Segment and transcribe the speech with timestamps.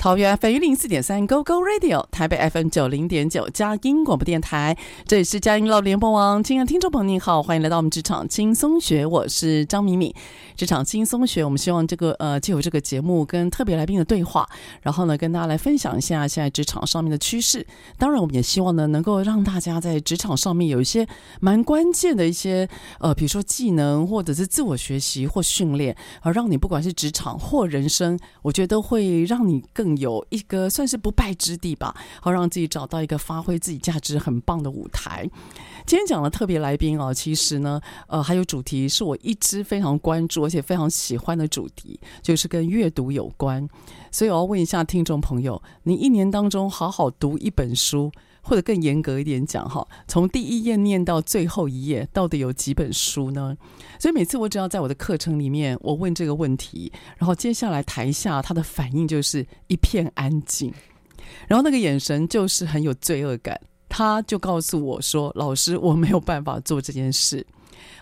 [0.00, 4.74] 桃园 FM 一零四点三 Go Go Radio，台北 FM 九零点九佳音广播电台，
[5.06, 6.42] 这里是佳音老联播网。
[6.42, 10.10] 亲爱的听众朋友，您好，欢迎来到我们职场轻松学，我是张敏敏。
[10.56, 14.48] 职场轻松学，我们希望这个呃，借由这个节目跟特别来宾的对话，
[14.80, 17.66] 然后呢，跟大家来分享一下现在职场上面的趋势。
[17.98, 21.06] 当然，我们也希望呢，能够让大家在职场上面有一些
[21.40, 22.66] 蛮关键的一些
[23.00, 29.89] 呃，比如说技能或者是自我学习或训练，而让你不管是职场或人生，我觉得会让你更。
[29.98, 35.28] 有一个算是不败之地吧，好让自己找到一个发挥自己价值很棒的舞台。
[35.86, 43.68] 今天讲的特别来宾啊，其实呢，呃，还有主题是我一直非常关注而且非常喜欢的主题，就是跟阅读有关。
[44.12, 48.10] 所以我要问一下听众朋友，你一年当中好好读一本书？
[48.42, 53.56] 或者更严格一点讲哈，从第一页念到最后一页，到底有几本书呢？
[53.98, 60.72] 所以每次我只要在我的课程里面，我问这个问题，然后接下来台下他的反应就是一片安静，
[61.46, 67.46] 然后那个眼神就是很有罪恶感，他就告诉我说：“老师，我没有办法做这件事。”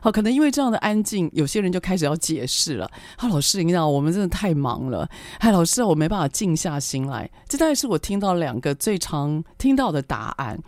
[0.00, 2.90] 好，可能因为这样的安静，有些人就开始要解释了。
[3.16, 5.08] 啊，老师，你知道我们真的太忙了。
[5.38, 7.28] 哎，老师，我没办法静下心来。
[7.48, 10.58] 这大概是我听到两个最常听到的答案。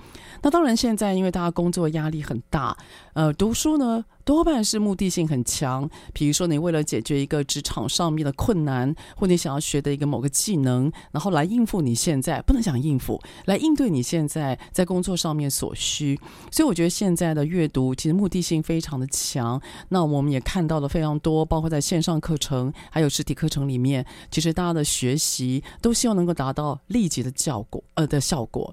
[0.43, 2.77] 那当然，现在因为大家工作压力很大，
[3.15, 5.89] 呃，读书呢多半是目的性很强。
[6.13, 16.19] 比如说，你为了解决一个职场上面的困难，或你想要学的一个某个技能，然后来应付你现在不能讲应付，来应对你现在在工作上面所需。
[16.53, 19.61] 所以，我觉得现在的阅读其实目的性非常的强。
[19.89, 28.73] 那我们也看到了非常多，包括在线上课程还有实体课程里面，其实大家的学习都希望能够达到立即的效果，呃的效果。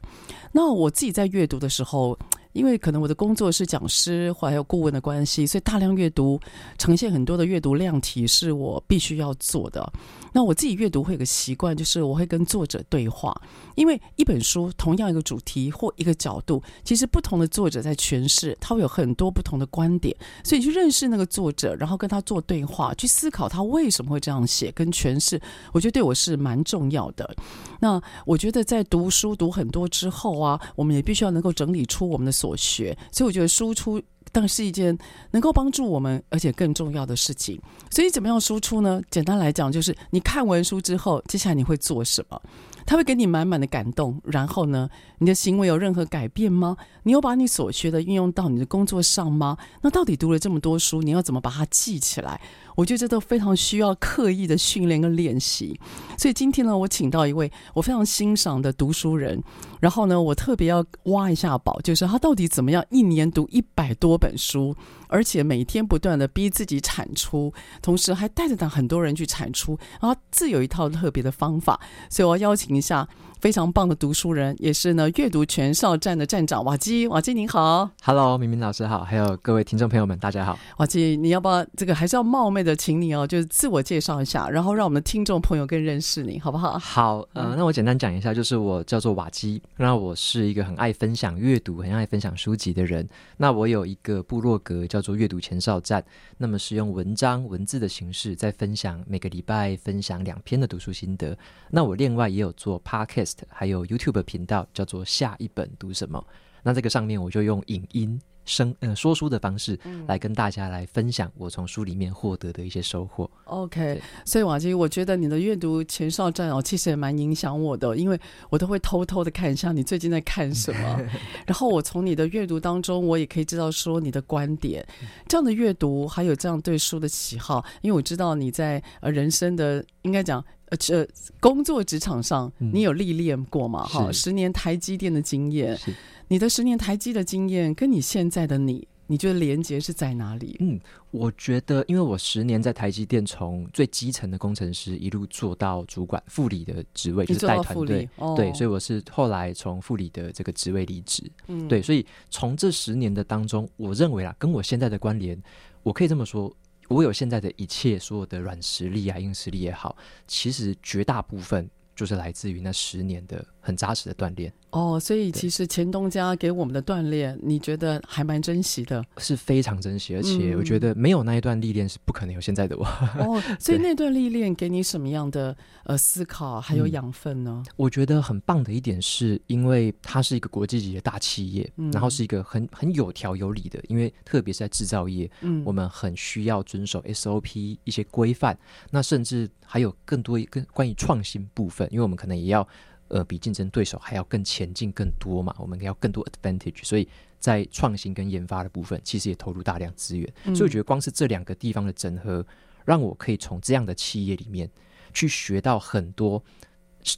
[0.52, 2.18] 那我自己在阅读的时候，
[2.58, 6.40] 因为可能我的工作是讲师或还有顾问的关系，所以大量阅读，
[6.80, 9.94] 呈现很多的阅读量体是我必须要做的。
[10.34, 13.36] 那我自己阅读会有个习惯，就是我会跟作者对话，
[13.76, 27.36] 因为一本书同样一个主题或一个角度，其实不同的作者在诠释，他会有很多不同的观点，所以去认识那个作者，然后跟他做对话，去思考他为什么会这样写跟诠释，我觉得对我是蛮重要的。
[27.80, 34.02] 那我觉得在读书读很多之后啊，我们也必须要能够整理出我们的所学，所以我觉得输出。
[34.32, 34.98] 但是一件
[35.32, 37.60] 能够帮助我们，而且更重要的事情。
[37.92, 39.02] 所以，怎么样输出呢？
[39.10, 42.42] 简单来讲，就是你看完书之后，接下来你会做什么？
[42.88, 44.20] 他会给你满满的感动。
[44.24, 44.90] 然后呢，
[45.20, 46.76] 你的行为有任何改变吗？
[47.04, 49.58] 你有把你所学的运用到你的工作上吗？
[49.82, 52.42] 那到底读了这么多书，你要怎么把它记起来？
[52.76, 55.80] 我觉得这都非常需要刻意的训练跟练习。
[56.18, 59.44] 所以今天呢，我请到一位我非常欣赏的读书人。
[59.80, 64.76] 然后呢，我特别要挖一下宝，就是他到底怎么样一年读一百多本书，
[65.08, 71.80] 而且每天不断的逼自己产出，同时还带着他很多人去产出，然后自有一套特别的方法。
[72.10, 73.08] 所以我要邀请一下。
[73.40, 77.08] 非常棒的读书人，也是呢阅读全哨站的站长瓦基。
[77.08, 80.58] 瓦基您好，Hello，明明老师好，还有各位听众朋友们，大家好。
[80.78, 86.80] 瓦基，你要不要这个还是要冒昧的请你哦，就是自我介绍一下，然后让我们的听众朋友更认识你，好不好？
[86.80, 93.08] 好，呃，那我简单讲一下，就是我叫做瓦基，那我是一个很爱分享阅读、很爱分享书籍的人。
[93.38, 96.04] 那我有一个部落格叫做阅读前哨站，
[96.38, 101.38] 那么是用文章文字的形式在分享，每个礼拜分享两篇的读书心得。
[101.70, 103.28] 那我另外也有做 Podcast。
[103.50, 106.24] 还有 YouTube 频道叫做下一本读什么，
[106.64, 113.30] 那这个上面我就用影音声呃说书的方式来跟大家来分享我从书里面获得的一些收获。
[113.44, 118.18] OK，所以瓦基，我觉得你的阅读前哨站哦，其实也蛮影响我的，因为
[118.50, 121.02] 我都会偷偷的看一下你最近在看什么，
[121.46, 124.86] 然后我从你的阅读当中，我也可以知道说你的观点，
[125.28, 130.44] 这样的阅读还有这样对书的喜好，因为我知道你在呃人生的应该讲。
[130.70, 131.08] 呃，这
[131.40, 133.86] 工作职场上，你有历练过吗？
[133.86, 135.80] 哈、嗯，十年台积电的经验，
[136.28, 140.58] 你的十年台积的经验，跟你现在的你，你觉得连接是在哪里？
[140.60, 140.78] 嗯，
[141.12, 151.24] 我觉得，因为我十年在台积电，从最基层的工程师一路做到主管副理的职位，就是带团队，哦、对，所以我是后来从副理的这个职位离职。
[151.48, 155.42] 嗯，对，所以从这十年的当中，我认为啊，跟我现在的关联，
[155.84, 156.54] 我可以这么说。
[156.88, 159.96] 我有现在的一切，所有的软实力啊、硬实力也好，
[160.26, 164.54] 其实绝大部分就是来自于那十年的很扎实的锻炼。
[164.70, 169.04] 哦，所以其实前东家给我们的锻炼，你觉得还蛮珍惜的？
[169.18, 172.86] 是非常珍惜，而且我觉得没有那一段历练是不可能有现在的我。
[172.86, 175.56] 哦， 所以那段历练给你什么样的
[175.86, 177.64] 呃思考还有养分呢？
[177.66, 188.56] 嗯，我觉得很棒的一点是，因为它是一个国际级的大企业，嗯，然后是一个很很有条有理的，因为特别是在制造业，嗯，我们很需要遵守 SOP 一些规范，
[188.92, 192.68] 那甚至还有更多一个关于创新部分，因为我们可能也要。
[193.10, 197.08] 呃，比竞争对手还要更前进更多嘛，我们要更多 advantage，所以
[197.40, 200.30] 在创新跟研发的部分，其实也投入大量资源。
[200.44, 202.46] 嗯、所以我觉得光是这两个地方的整合，
[202.84, 204.70] 让我可以从这样的企业里面
[205.14, 206.44] 去学到很多，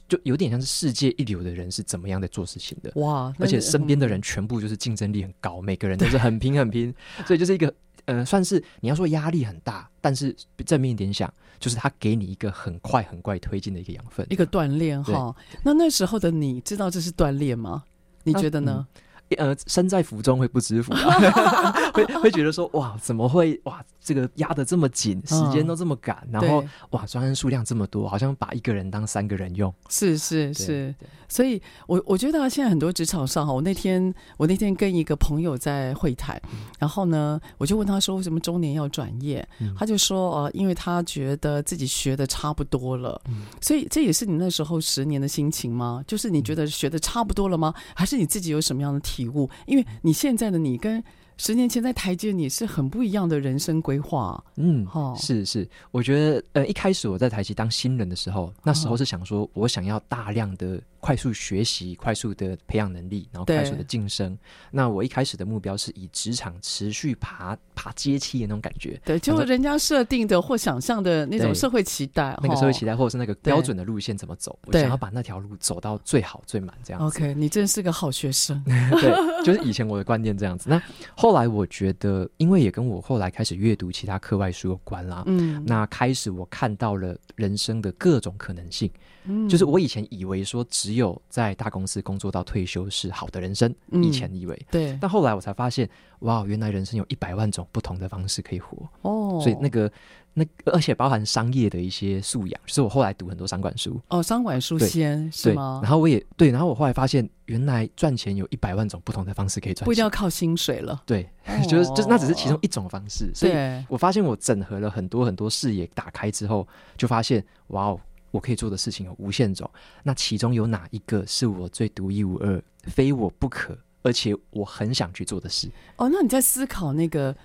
[0.06, 2.92] 就有点像是世界一流的人是怎么样在做事情的。
[2.94, 3.34] 哇！
[3.40, 6.94] 而且身边的人全部就是竞争力很高，嗯、每个人都是很拼很拼，
[7.26, 7.74] 所以就是一个。
[8.06, 10.34] 呃，算是你要说压力很大，但是
[10.66, 15.34] 正面一点想，就是他给你一个很快很快推进的一个养分，一个锻炼哈。
[15.62, 17.84] 那那时候的你知道这是锻炼吗？
[18.24, 18.86] 你觉得呢？
[18.94, 19.02] 嗯
[19.36, 29.72] 呃，身在福中会不知福，啊， 会会觉得说哇，怎么会哇，这个压得这么紧，时间都这么赶，嗯、然后哇，专案数量这么多，好像把一个人当三个人用。
[29.88, 30.92] 是是是，
[31.28, 46.02] 所以我我觉得现在很多职场上哈，我那天我那天跟一个朋友在会谈，嗯、然后呢，我就问他说为什么中年要转业，嗯、他就说呃，因为他觉得自己学的差不多了，嗯、所以这也是你那时候十年的心情吗？
[46.04, 47.72] 就是你觉得学的差不多了吗？
[47.94, 49.19] 还是你自己有什么样的体？
[49.20, 51.02] 礼物，因为你现在的你跟
[51.40, 54.44] 十年前在台阶，你是很不一样的人生规划。
[54.56, 64.36] 嗯，哦，是是，我觉得呃，一开始我在台积当新人的时候，那时候是想说，我想要大量的快速学习，快速的培养能力，然后快速的晋升。
[64.70, 69.00] 那我一开始的目标是以职场持续爬爬阶梯的那种感觉。
[69.02, 77.18] 对，就是人家设定的或想象的那种社会期待，那个社会期待，或者是那个标准的路线怎么走，我想要把那条路走到最好最满这样子。
[77.18, 78.62] OK，你真是个好学生。
[79.00, 80.68] 对，就是以前我的观念这样子。
[80.68, 80.78] 那
[81.16, 85.22] 后来我觉得，因为也跟我后来开始阅读其他课外书有关啦。
[85.26, 88.90] 嗯，那开始我看到了人生的各种可能性。
[89.24, 95.88] 嗯，就是我以前以为说只有在大公司工作到退休是好的人生，嗯、以前以为对，但后来我才发现，
[96.20, 99.38] 哇，原来人生有一百万种不同的方式可以活哦。
[99.42, 99.90] 所以那个
[100.34, 105.80] 那而且包含商业的一些素养，就是我后来读很多商管书哦，商管书先对是吗？
[105.82, 111.02] 然后我也对，然后我后来发现，原来赚钱有一百万种不同的方式可以赚，不一定要靠薪水了。
[111.04, 113.30] 对，哦、 就是就是那只是其中一种方式。
[113.34, 113.52] 所以
[113.88, 116.66] 我发现我整合了很多很多视野打开之后，
[116.96, 118.00] 就发现哇哦。
[118.32, 119.68] 我可以做的事情有无限种，
[120.04, 125.68] 那其中有哪一个是我最独一无二、非我不可，而且我很想去做的事？
[125.96, 127.36] 哦，那你在思考那个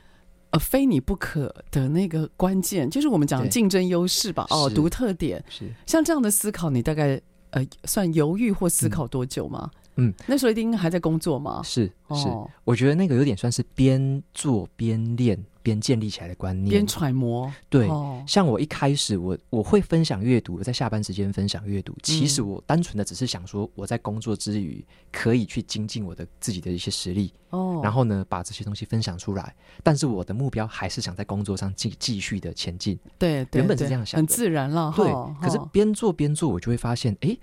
[0.56, 4.48] 呃，非你不可的那个关键，就是我们讲竞争优势吧？
[4.50, 9.70] 哦，独特点是像这样的思考，你大概呃算犹豫或思考多久吗？
[9.98, 11.62] 嗯，那时候一定还在工作吗？
[11.64, 15.38] 是是，哦、我觉得那个有点算是边做边练。
[15.66, 17.52] 边建立起来的观念，边揣摩。
[17.70, 21.98] 对，哦、像我一开始我，我我会分享阅读，我在下班时间分享阅读。
[22.04, 27.34] 其实我单纯的只是想说，我在工作之余可以去精进我的自己的一些实力。
[27.50, 29.56] 哦，然后呢，把这些东西分享出来。
[29.82, 33.00] 但是我的目标还是想在工作上继继续的前进。
[33.18, 34.94] 对，对，原本是这样想，很自然了。
[34.96, 37.36] 对，哦、可是边做边做，我就会发现，哎。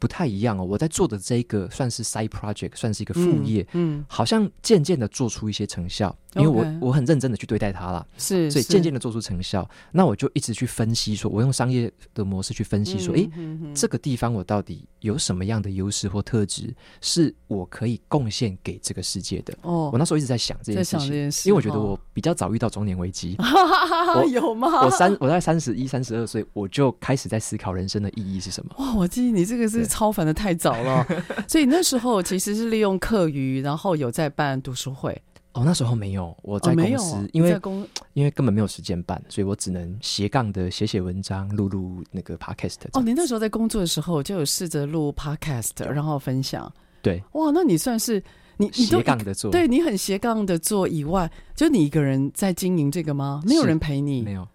[0.00, 13.28] 不太一样哦，我在做的这个算是 side project，算是一个副业，嗯，嗯，好像渐渐的做出一些成效，因为我.我很认真的去对待它了，是，所以渐渐的做出成效，那我就一直去分析说，说我用商业的模式去分析说，诶、
[13.74, 19.52] 这个地方我到底有什么样的优势或特质，是我可以贡献给这个世界的。
[19.62, 24.84] 哦，我那时候一直在想这件事情，事因为我觉得我比较早遇到中年危机， 哦、我有吗？
[24.84, 28.74] 我三我在三十一、三十二岁，我就开始在思考人生的意义是什么。
[28.78, 29.86] 哇，我记得你这个是。
[29.90, 31.04] 超凡的太早了，
[31.48, 35.20] 所以那时候其实是利用课余，然后有在办读书会。
[35.52, 42.76] 哦，那时候没有，我在公司，有因为公因为根本没有时间办，所以我只能斜杠的写写文章，录录那个 podcast。
[42.92, 46.72] 哦，你那时候在工作的时候就有试着录 podcast，然后分享。
[47.02, 48.22] 对，哇，那你算是
[48.58, 53.42] 你你斜杠的做，对你很斜杠的做以外，就你一个人在经营这个吗？
[53.44, 54.22] 没有人陪你？
[54.22, 54.46] 没有。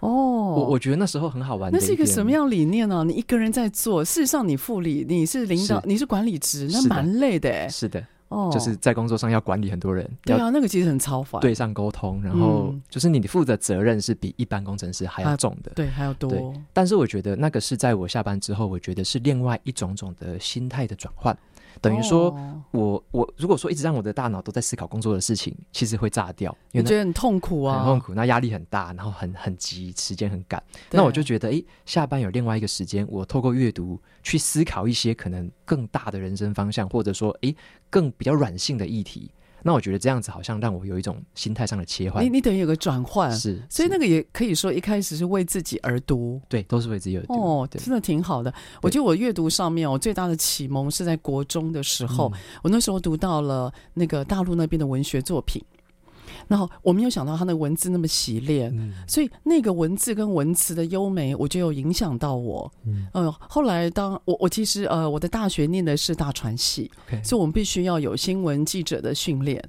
[0.00, 1.72] 哦，我我觉得那时候很好玩。
[1.72, 3.02] 那是一个什么样理念呢、啊？
[3.04, 7.68] 你一个人在做，事实上你副理，你是领导，你是管理职，那蛮累的哎。
[7.68, 10.08] 是的，哦，就是在工作上要管理很多人。
[10.22, 11.40] 对啊，那个其实很超烦。
[11.40, 16.52] 对上沟通，然后就是你的负责责任是比一般工程师还要重的，对，还要多。
[16.72, 21.36] 但是我觉得那个是在我下班之后，我觉得是另外一种种的心态的转换。
[21.84, 22.34] 等于说
[22.70, 30.62] 我，我我如果说一直让我的大脑都在思考工作的事情，其实会炸掉，因为觉得很痛苦啊，很痛苦，那压力很大，然后很很急，时间很赶。
[30.90, 37.54] 那我就觉得，哎，下班有另外一个时间，我透过阅读去思考一些可能更大的人生方向，或者说，哎，
[37.90, 39.30] 更比较软性的议题。
[39.66, 42.22] 那我觉得这样子好像让我有一种心态上的切换。
[42.22, 47.32] 你你等于有个转换，是，所以那个也可以说一开始是为自己而读，对，都是为自己而读。
[47.32, 48.52] 哦，真的挺好的。
[48.82, 55.64] 我觉得我阅读上面，我最大的启蒙是在国中的时候，嗯、我那时候读到了那个大陆那边的文学作品。
[56.48, 62.70] 然后我没有想到他的文字那么洗练，嗯、所以那个文字跟文词的优美，我就有影响到我。
[62.86, 66.90] 嗯，呃，后来当我我其实呃我的大学念的是大传系.
[67.22, 69.62] 所以我们必须要有新闻记者的训练。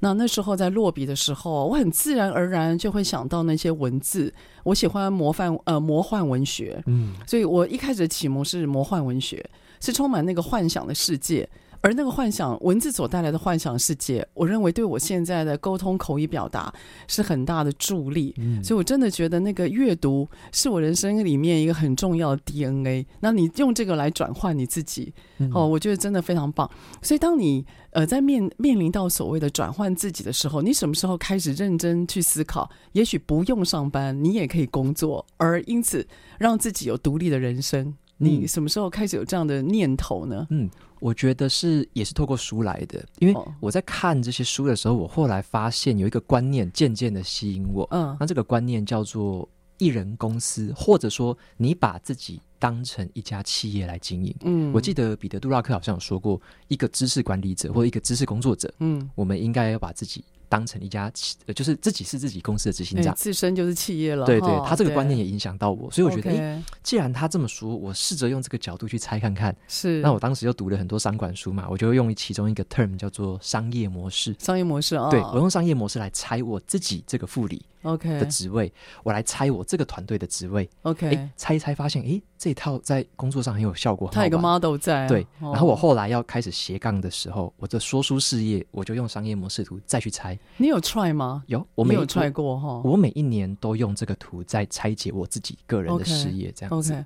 [0.00, 4.32] 那那时候在落笔的时候，我很自然而然就会想到那些文字。
[4.64, 9.48] 我喜欢魔幻呃魔幻文学，嗯，所以我一开始的启蒙是魔幻文学，
[9.80, 11.48] 是充满那个幻想的世界。
[11.82, 16.72] 而那个幻想文字所带来的幻想世界，我认为对我现在的沟通口语表达
[17.08, 18.34] 是很大的助力。
[18.38, 23.04] 嗯，所以我真的觉得那个阅读是我人生里面一个很重要的 DNA。
[23.20, 25.12] 那你用这个来转换你自己，
[25.52, 26.70] 哦，我觉得真的非常棒。
[27.02, 32.70] 所以当你呃在面面临到所谓的转换自己的时候，你什么时候开始认真去思考？
[32.92, 36.06] 也许不用上班，你也可以工作，而因此
[36.38, 37.92] 让自己有独立的人生。
[38.22, 40.46] 你什么时候开始有这样的念头呢？
[40.50, 47.86] 嗯，我觉得是也是透过书来的，因为我在看这些书的时候，我后来发现有一个观念渐渐的吸引我。
[47.90, 49.48] 嗯，那这个观念叫做
[49.78, 54.34] 艺人公司，或者说你把自己当成一家企业来经营。
[54.44, 60.24] 嗯，我记得彼得·杜拉克好像有说过，一个知识管理者或一个知识工作者，嗯，我们应该要把自己。
[60.52, 64.26] 当成一家企，就是自己是自己公司的执行长，自身就是企业了。
[64.26, 69.56] 对对，他这个观念也影响到我，所以我觉得，哎，既然他这么说，我试着用这个角度去猜看看。
[69.66, 74.36] 是，那我当时又读了很多商管书嘛，我就用其中一个 term 叫做商业模式。
[74.38, 78.72] 商业模式啊，对，我用商业模式来猜我自己这个副理 OK 的职位，
[79.02, 84.08] 我来猜我这个团队的职位 OK，猜一猜发现，哎，这一套在工作上很有效果。
[84.12, 85.06] 他有个 model 在。
[85.06, 90.38] 对，然后我后来要开始斜杠的时候，我的说书事业，我就用商业模式图再去猜。
[90.56, 91.42] 你有 try 吗？
[91.46, 92.80] 有，我没有 try 过哈。
[92.84, 96.92] 我每一年都用这个图在拆解我自己个人的事业，这样子。
[96.92, 97.04] Okay,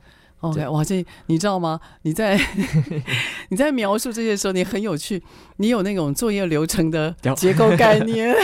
[0.51, 1.81] OK，哇，这你知道吗？
[2.03, 2.39] 你在
[3.51, 5.23] 你在描述这些时候，你很有趣，
[5.57, 8.35] 你有那种作业流程的结构概念。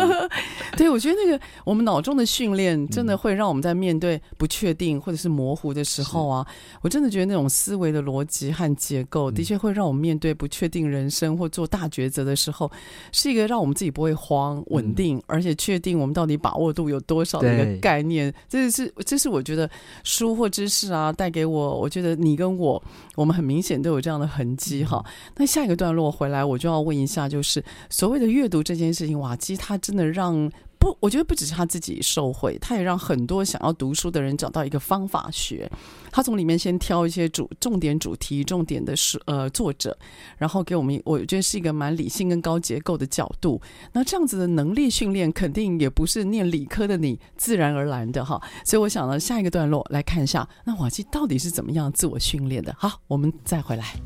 [0.76, 6.46] 对，我觉得那个我们脑中的训练，真的会让我们在面对不确定或者是模糊的时候啊，
[6.82, 12.70] 我真的觉得那种思维的逻辑和结构，的确会让我们面对不确定人生或做大抉择的时候，
[13.12, 18.34] 是一个让我们自己不会慌、稳定，而且确定我们到底把握度有多少的一个概念。
[18.48, 19.70] 这是这是我觉得
[20.02, 21.12] 书或知识啊。
[21.12, 22.80] 带给我，我觉得你跟我，
[23.16, 25.04] 我们很明显都有这样的痕迹哈。
[25.36, 30.48] 那下一个段落回来，我就要问一下，就是所谓的阅读这件事情，哇，其实它真的让。
[30.84, 35.70] 不，我觉得不只是他自己受惠，他也让很多想要读书的人找到一个方法学。
[36.12, 39.96] 他从里面先挑一些主重点主题、重点的书呃作者，
[40.36, 43.58] 然后给我们，我觉得是一个蛮理性跟高结构的角度。
[43.92, 48.38] 那这样子的能力训练，肯定也不是念理科的你自然而然的哈。
[48.62, 52.76] 所以我想呢，下一个段落来看一下，那瓦基到底是怎么样自我训练的？
[52.78, 53.96] 好，我们再回来。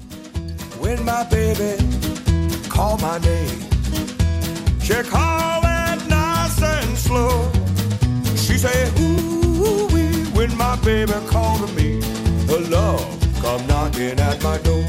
[0.80, 1.82] When my baby
[2.70, 3.66] call my name,
[7.09, 7.50] slow.
[8.37, 12.03] She said, ooh, wee, when my baby called to me,
[12.50, 13.09] her love
[13.41, 14.85] come knocking at my door.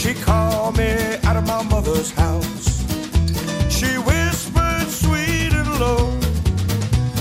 [0.00, 0.90] She called me
[1.26, 2.66] out of my mother's house.
[3.76, 6.04] She whispered sweet and low.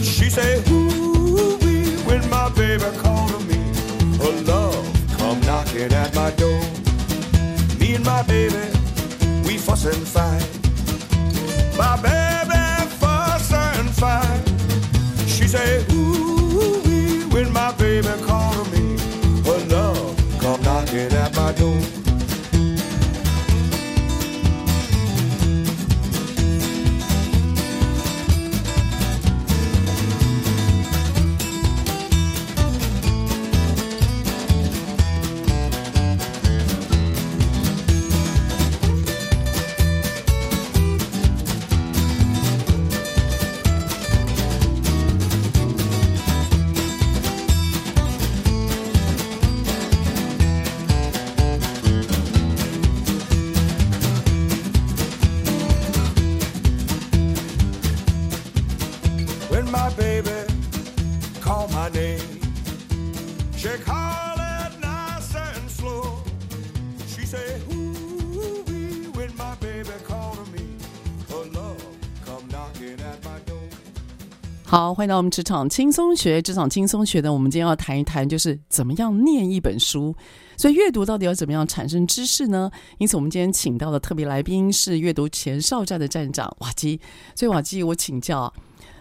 [0.01, 3.61] She said, ooh, wee, when my baby called to me,
[4.23, 4.85] her love
[5.17, 6.63] come knocking at my door.
[7.79, 8.63] Me and my baby,
[9.45, 10.66] we fuss and fight.
[11.77, 12.26] Babel.
[74.69, 76.41] 好，欢迎到我们职场轻松学。
[76.41, 80.13] 职场轻松学呢，我们今天要谈一谈，就是怎么样念一本书。
[80.57, 82.69] 所以阅读到底要怎么样产生知识呢？
[82.97, 86.99] 因此，我们今天请到的特别来宾是阅读前哨站的站长瓦基。
[87.33, 88.53] 所以，瓦基，我请教，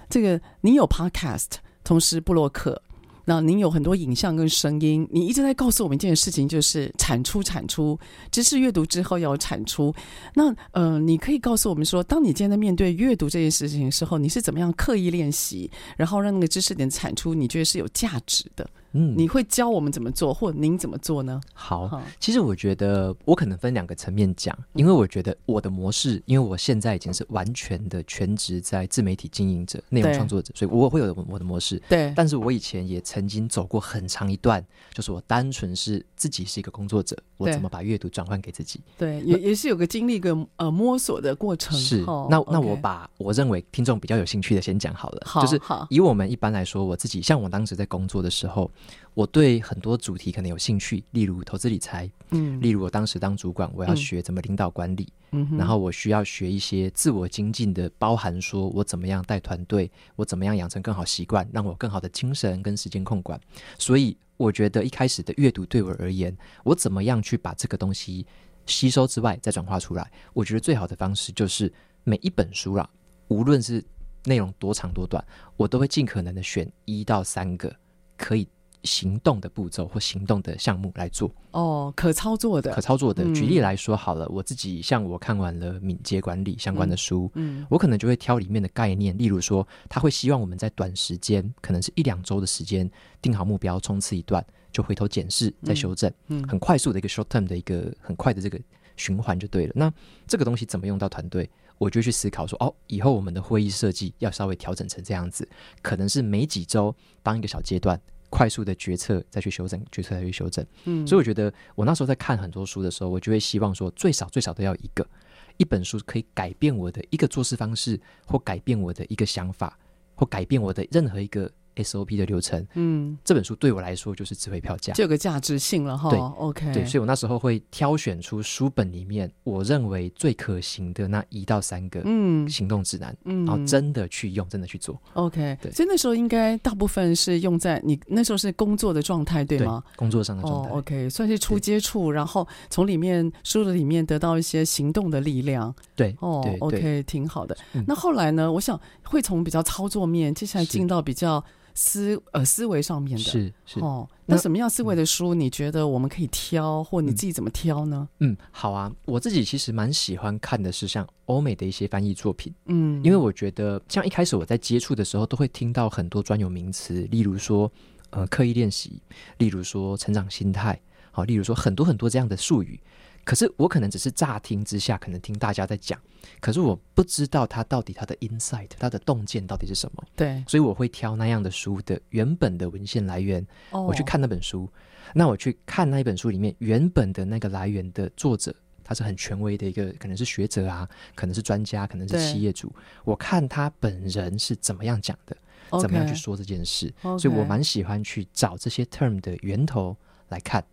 [0.09, 2.81] 这个你有 Podcast，同时布洛克。
[3.29, 7.99] 那您有很多影像跟声音，你一直在告诉我们一件事情，就是产出、产出
[8.31, 9.93] 知识阅读之后要有产出。
[10.33, 18.65] 那呃，你可以告诉我们说，当你今天在面对阅读这件事情的时候，你是怎么样刻意练习，然后让那个知识点产出，你觉得是有价值的？
[18.97, 21.39] 嗯，你会教我们怎么做，或您怎么做呢？
[21.53, 31.81] 好，其实我觉得我可能分两个层面讲，因为我觉得我的模式，因为我现在已经是完全的全职在自媒体经营者、内容创作者，所以我会有我的模式。
[31.91, 38.81] 对，但是我以前也曾经走过很长一段，就是我单纯是自己是一个工作者，我怎么把阅读转换给自己？
[38.97, 41.77] 对，也也是有个经历一个呃摸索的过程。
[41.77, 41.99] 是，
[42.31, 45.61] 那那我把我认为听众比较有兴趣的先讲好了，就是
[45.91, 48.71] 以我们一般来说，我自己像我当时在工作的时候。
[49.15, 63.41] 我对很多主题可能有兴趣，例如投资理财，嗯，例如我当时当主管，我要学怎么领导管理，嗯，然后我需要学一些自我精进的，包含说我怎么样带团队，我怎么样养成更好习惯，让我更好的精神跟时间控管。
[63.79, 68.27] 所以我觉得一开始的阅读对我而言，我怎么样去把这个东西
[68.67, 71.73] 吸收之外再转化出来，我觉得最好的方式就是
[72.05, 72.87] 每一本书啦，
[73.29, 73.83] 无论是
[74.25, 75.25] 内容多长多短，
[75.57, 77.75] 我都会尽可能的选一到三个
[78.19, 78.47] 可以。
[78.87, 83.25] 行动的步骤或行动的项目来做哦，可操作的，可操作的。
[83.35, 92.89] 举例来说好了，嗯、我自己像我看完了敏捷管理相关的书，嗯，嗯，我可能就会挑里面的概念，例如说，他会希望我们在短时间，可能是一两周的时间，
[93.21, 98.59] 定好目标，冲刺一段，就回头检视，再修正，嗯，嗯，很快速的一个 short term 的一个很快的这个
[98.97, 99.73] 循环就对了。
[99.75, 99.93] 那
[100.27, 101.51] 这个东西怎么用到团队？
[101.79, 105.47] 我就去思考说，哦，以后我们的会议设计要稍微调整成这样子，
[105.83, 108.01] 可能是每几周当一个小阶段。
[108.37, 110.63] 快速的决策再去修正，决策再去修正。
[110.85, 115.09] 嗯，所以我觉得我那时候在看很多书的时候，我就会希望说，最少最少都要一个，
[115.57, 119.79] 一本书可以改变我的一个做事方式，或改变我的一个想法，
[120.15, 121.51] 或改变我的任何一个。
[121.77, 126.11] SOP 的流程，嗯，这本书对我来说就是智慧票价，就有个价值性了哈。
[126.11, 135.01] 对，OK，对，所以我那时候会挑选出书本里面我认为最可行的那一到三个，嗯，行动指南，嗯，然后真的去用，真的去做。
[135.15, 139.83] OK，对，所以那时候应该大部分是用在你那时候是工作的状态，对吗？
[139.93, 140.71] 对，工作上的状态。
[140.71, 145.75] Oh, OK，算是初接触，然后从里面书的里面得到一些行动的力量。
[145.95, 147.57] 对，哦，OK，挺好的。
[147.87, 148.51] 那后来呢？
[148.57, 151.45] 我想会从比较操作面，接下来进到比较。
[151.79, 158.09] 思呃思维上面的是是哦，那什么样思维的书你觉得我们可以挑，或你自己怎么挑呢？
[158.21, 167.71] 嗯，好啊，我自己其实蛮喜欢看的是像欧美的一些翻译作品，嗯，因为我觉得像一开始我在接触的时候，都会听到很多专有名词，例如说
[168.09, 169.03] 呃刻意练习，
[169.37, 172.81] 例如说成长心态，好，例如说很多很多这样的术语。
[173.27, 176.01] 可是我可能只是乍听之下，可能听大家在讲，
[176.41, 180.05] 可是我不知道他到底他的 insight，他的洞见到底是什么。
[180.15, 184.71] 对，所以我会挑那样的书的原本的文献来源，我去看那本书。
[185.13, 192.73] 那我去看那一本书里面原本的那个来源的作者，他是很权威的一个，可能是学者啊，可能是专家，可能是企业主。
[193.05, 195.37] 我看他本人是怎么样讲的，
[195.81, 196.95] 怎么样去说这件事。
[197.03, 199.97] 所以我蛮喜欢去找这些 term 的源头
[200.29, 200.65] 来看。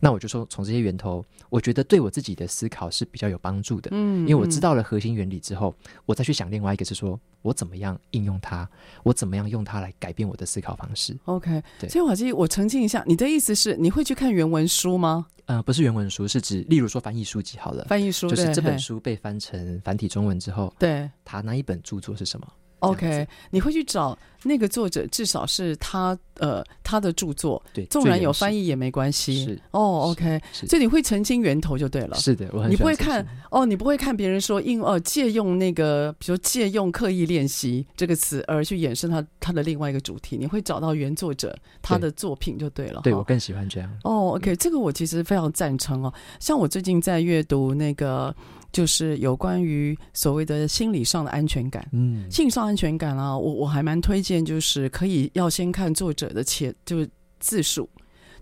[0.00, 3.90] 那我就说，从这些源头，我觉得对我自己的思考是比较有帮助的。
[3.92, 8.68] 嗯，因为我知道了核心原理之后，我再去想另外一个是说，我怎么样应用它，
[9.02, 11.16] 我怎么样用它来改变我的思考方式。
[11.24, 11.88] OK，对。
[11.88, 15.26] 所以瓦基，我澄清一下，你的意思是你会去看原文书吗？
[15.46, 22.46] 呃，不是原文书，是指例如说翻译书籍好了，翻译书就是这本书被翻成繁体中文之后，对，他那一本著作是什么
[22.80, 29.44] ？OK，你会去找那个作者，至少是他呃他的著作，对，纵然有翻译也没关系。
[29.44, 32.16] 是哦，OK，所以你会澄清源头就对了。
[32.16, 43.00] 是的，我很你不会看哦，你不会看别人说应哦借用那个，比如借用刻意练习这个词而去衍生他他的另外一个主题，你会找到原作者他的作品就对了。
[43.02, 43.90] 对，我更喜欢这样。
[44.04, 46.12] 哦，OK，这个我其实非常赞成哦。
[46.38, 48.34] 像我最近在阅读那个。
[48.76, 57.08] 就是有关于所谓的心理上的安全感，嗯，心理上安全感啊，我我还蛮推荐，就是可以要先看作者的前就是
[57.40, 57.88] 自述。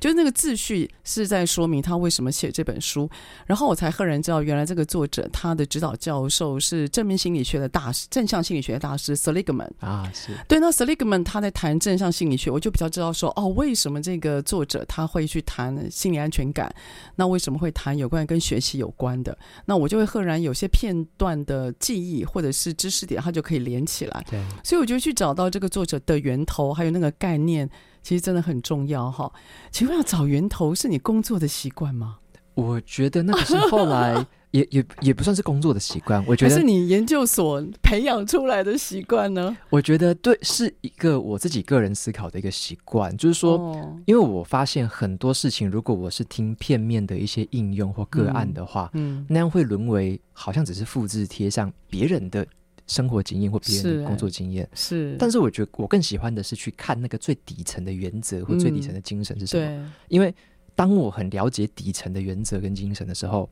[0.05, 3.09] 就是那个自序是在说明他为什么写这本书，
[3.47, 10.61] 然后我才赫然知道，原来这个作者他的指导教授是正面心理学的大师，正向心理学的大师 Seligman 啊，是对。
[10.61, 16.71] 那 Seligman 他在谈正向心理学，我就比较知道说，哦，为什么这个作者他会去谈心理安全感？
[17.17, 19.35] 那为什么会谈有关跟学习有关的？
[19.65, 24.23] 那我就会赫然有些片段的记忆或者是知识点，他就可以连起来。
[24.31, 27.71] 对，所以我就去找到这个作者的源头，还有那个概念。
[28.05, 29.33] 其实真的很重要哈，
[29.73, 32.19] 请问要找源头是你工作的习惯吗？
[32.55, 39.57] 我觉得那个是后来 也也也不算是工作的习惯，我觉得是你研究所培养出来的习惯呢。
[39.71, 52.47] 我觉得对，是一个我自己个人思考的一个习惯，就是说，哦、因为我发现很多事情，如果我是听片面的一些应用或个案的话，嗯，嗯那样会沦为好像只是复制贴上别人的。
[52.87, 59.67] 生活经验或别人的工作经验是，是，但是我觉得我更喜欢的是去看那个最底层的原则或最底层的精神是什么。
[59.67, 60.35] 嗯、因为
[60.75, 63.49] 当我很了解底层的原则跟精神的时候，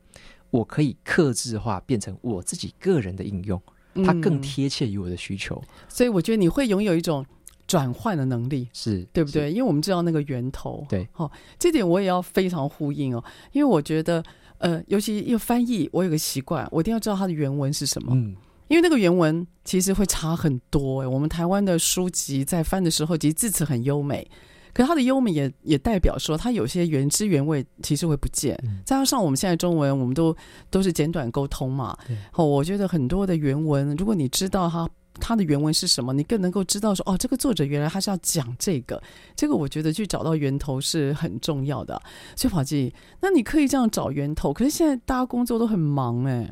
[0.51, 3.59] 我可以克制化变成我自己个人的应用，
[4.05, 5.59] 它更贴切于我的需求。
[5.87, 7.25] 所以我觉得你会拥有一种
[7.65, 9.49] 转换的能力，是对不对？
[9.49, 10.85] 因为我们知道那个源头。
[10.87, 13.23] 对，好、哦，这点我也要非常呼应哦。
[13.51, 14.23] 因为我觉得，
[14.59, 18.13] 呃，尤其要翻译，我有个习惯，我一定要知道它的原文是什么。
[18.13, 18.35] 嗯。
[18.73, 24.27] 因为那个原文其实会差很多哎，我们台湾的书籍在翻的时候，其实字词很优美，
[24.73, 28.57] 可是它的优美也也代表说，它有些原汁原味其实会不见。
[28.83, 30.35] 再加上我们现在中文，我们都
[30.71, 31.95] 都是简短沟通嘛，
[32.33, 38.99] 哦，我觉得很多的原文，如果你知道它它的原文是什么，你更能够知道说，哦，这个作者原来他是要讲这个，
[39.35, 42.01] 这个我觉得去找到源头是很重要的。
[42.35, 46.51] 所以宝记，那你可以这样找源头，可是现在大家工作都很忙哎。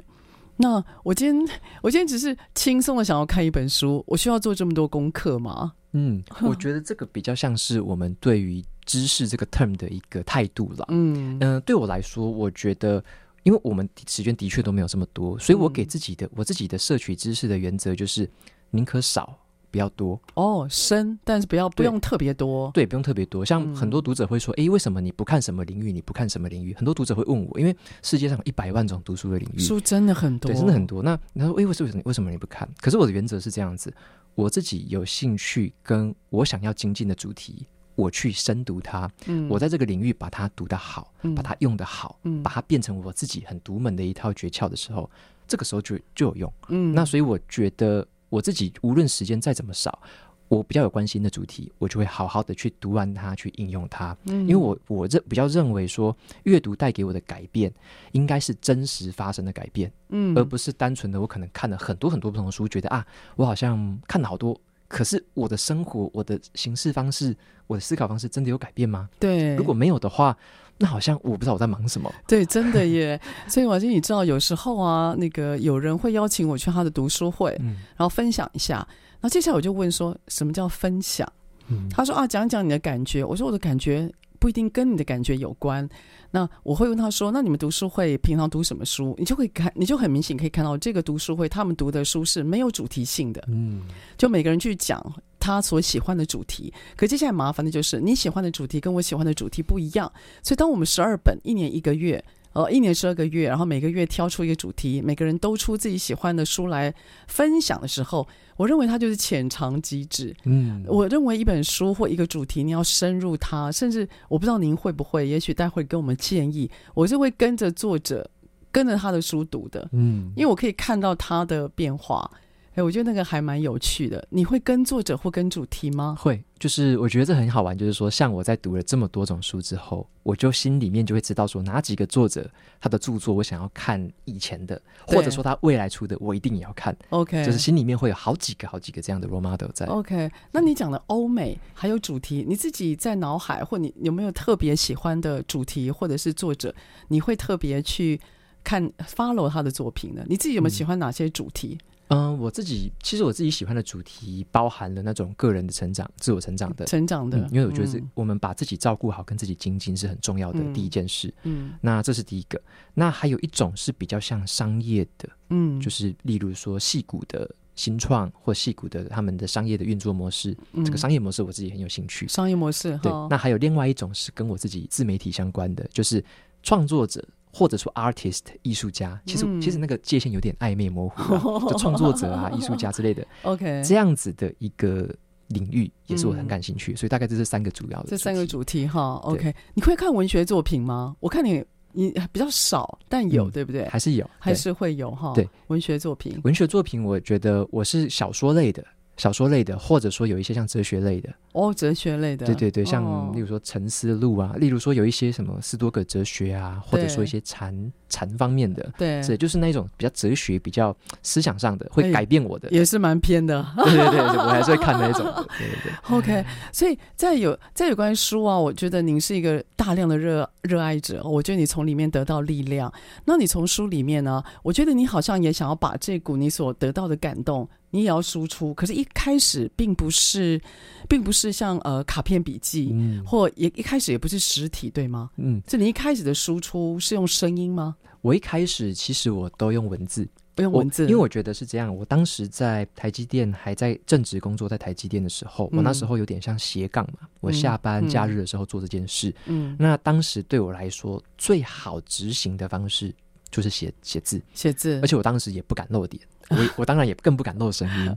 [0.57, 5.73] 那我今天我今天只是轻松的想要看一本书，我需要做这么多功课吗？
[5.93, 10.85] 嗯， 我觉得这个比较像是我们对于知识这个 term 的一个态度了。
[10.89, 13.03] 嗯嗯、呃，对我来说，我觉得，
[13.43, 18.29] 因为我们时间的确都没有这么多，所以我给自己的、嗯、我自己的摄取知识的原则就是
[18.69, 19.37] 宁可少。
[19.71, 23.43] 比较多哦，深，但是不要不用特别多，对，不用特别多。
[23.43, 25.91] 像很多读者会说，哎、嗯，为什么你不看什么领域？
[25.91, 26.73] 你不看什么领域？
[26.75, 31.01] 很多读者会问我，因为世界上有一百万种读书的领域，书真的很多，对，真的很多。
[31.01, 32.69] 那你说，哎，为什么为什么你不看？
[32.81, 33.93] 可是我的原则是这样子，
[34.35, 39.09] 我自己有兴趣跟我想要精进的主题，我去深读它。
[39.27, 45.09] 嗯，我在这个领域把它读得好，嗯、把它用得好，嗯，把它变成我自己很独门的一套诀窍的时候，
[45.47, 46.53] 这个时候就就有用。
[46.69, 50.01] 嗯，那所以我觉得我自己无论时间再怎么少。
[50.47, 54.13] 我比较有关心的主题，我就会好好的去读完它，去应用它。
[54.25, 56.13] 嗯，因为我我认比较认为说，
[56.43, 57.73] 阅读带给我的改变，
[58.11, 67.33] 应该是真实发生的改变，嗯，而不是单纯的我可能看了很多很多不同的书，觉得啊，我好像看了好多，可是我的生活、我的行事方式、
[67.65, 69.09] 我的思考方式真的有改变吗？
[69.21, 70.37] 对，如果没有的话，
[70.81, 72.11] 那好像我不知道我在忙什么。
[72.27, 73.21] 对，真的耶。
[73.47, 78.75] 所以瓦基，你知道有时候啊，那个有人会邀请我去他的读书会，嗯，然后分享一下。
[78.75, 81.31] 然后接下来我就问说，什么叫分享？
[81.67, 83.23] 嗯、他说啊，讲讲你的感觉。
[83.23, 85.87] 我说我的感觉不一定跟你的感觉有关。
[86.31, 89.13] 那我会问他说，那你们读书会平常读什么书？
[89.19, 93.43] 你就会看，你就很明显可以看到这个读书会他们读的书是没有主题性的。
[93.47, 93.81] 嗯，
[94.17, 94.99] 就每个人去讲
[95.41, 96.71] 他所喜欢的主题。
[96.95, 100.09] 可接下来麻烦的就是你喜欢的主题跟我喜欢的主题不一样。
[100.41, 102.23] 所以当我们十二本一年一个月。
[102.53, 106.93] 呃，一年十二个月，然后每个月挑出一个主题，每个人都出自己喜欢的书来
[107.25, 108.27] 分享的时候，
[108.57, 110.35] 我认为它就是浅尝即止。
[110.43, 118.29] 嗯，我认为一本书或一个主题，你要深入它，甚至我不知道您会不会，也许待会给我们建议，我是会跟着作者，
[118.69, 119.87] 跟着他的书读的。
[119.93, 122.29] 嗯，因为我可以看到他的变化。
[122.73, 124.25] 哎，我觉得那个还蛮有趣的。
[124.29, 126.15] 你会跟作者或跟主题吗？
[126.17, 127.77] 会，就是我觉得这很好玩。
[127.77, 136.95] 就是说，像我在读了这么多种书之后，我就心里面就会知道说哪几个作者他的著作我想要看以前的，或者说他未来出的我一定也要看。
[137.09, 139.85] OK，就是心里面会有好几个、好几个这样的 role model 在。
[139.87, 146.73] OK，那你讲的欧美还有主题，你自己在脑海或你有没有特别喜欢的主题或者是作者？
[147.09, 148.17] 你会特别去
[148.63, 150.23] 看 follow 他的作品呢？
[150.29, 151.77] 你自己有没有喜欢哪些主题？
[151.81, 161.33] 嗯嗯，我自己其实我自己喜欢的主题包含了那种个人的成长、自我成长的成长的、嗯，因为我觉得是我们把自己照顾好、跟自己精进是很重要的第一件事。
[161.43, 162.61] 嗯，嗯，那这是第一个。
[162.93, 172.27] 那还有一种是比较像商业的，嗯，就是例如说戏骨的新创或戏骨的他们的商业的运作模式，嗯，这个商业模式我自己很有兴趣。
[172.27, 173.11] 商业模式，对。
[173.29, 176.23] 那还有另外一种是跟我自己自媒体相关的，就是
[176.61, 177.25] 创作者。
[177.53, 181.37] 或者说，artist 艺术家，其实、嗯、其实那个界限有点暧昧模糊，
[181.69, 183.25] 就创作者啊、艺术家之类的。
[183.43, 185.13] OK，这样子的一个
[185.47, 188.09] 领域也是我很感兴趣，所以大概这是三个主要的。
[188.09, 191.15] 这三个主题哈，OK，你会看文学作品吗？
[191.19, 193.85] 我看你你比较少，但有、嗯对不对？
[193.89, 195.33] 还是有，还是会有哈。
[195.35, 198.81] 对，文学作品，文学作品，我觉得我是小说类的。
[199.17, 213.63] 小说类的，或者说有一些像哲学类的哦，哲学类的，对对对，像哦例如说《沉思录》啊，例如说有一些什么斯多葛哲学啊，或者说一些禅禅方面的，对，是就是那种比较哲学、比较思想上的，会改变我的，也是蛮偏的。
[213.83, 215.25] 对对对，我还是会看那种，
[215.59, 216.17] 对对对。
[216.17, 222.91] OK，所以在有在有关书啊，我觉得您是一个大量的热热爱者，我觉得你从里面得到力量。
[223.25, 227.67] 那你从书里面呢，我觉得你好像也想要把这股你所得到的感动。
[227.91, 230.59] 你也要输出，可是，一开始并不是，
[231.07, 235.29] 并不是像呃卡片笔记，嗯，或也一开始也不是实体，对吗？
[235.35, 237.95] 嗯，这你一开始的输出是用声音吗？
[238.21, 241.93] 我一开始其实我都用文字，不用文字，因为我觉得是这样。
[241.95, 249.33] 我当时在台积电还在正职工作，在台积电的时候，嗯、我那时候有点像斜杠嘛，我下班假日的时候做这件事。
[249.47, 253.13] 嗯，那当时对我来说最好执行的方式
[253.49, 256.21] 就是写写字，写字，而且我当时也不敢露脸。
[256.49, 258.15] 我 我当然也更不敢露声音，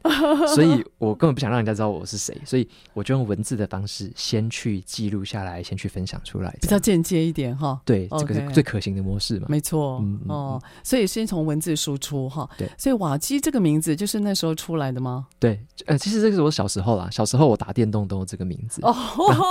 [0.55, 7.81] 所以我根本不想让人家知道我是谁，所以我就用文字的方式先去记录下来，先去分享出来，比较间接一点哈。
[7.85, 9.47] 对这个是最可行的模式嘛。
[9.49, 12.49] 没错，哦，所以先从文字输出哈。
[12.57, 15.27] 对，所以瓦基这个名字就是那时候出来的吗？
[15.39, 18.81] 对，呃，其实这个是我小时候啦，小时候我打电动都有这个名字。
[18.83, 18.95] 哦，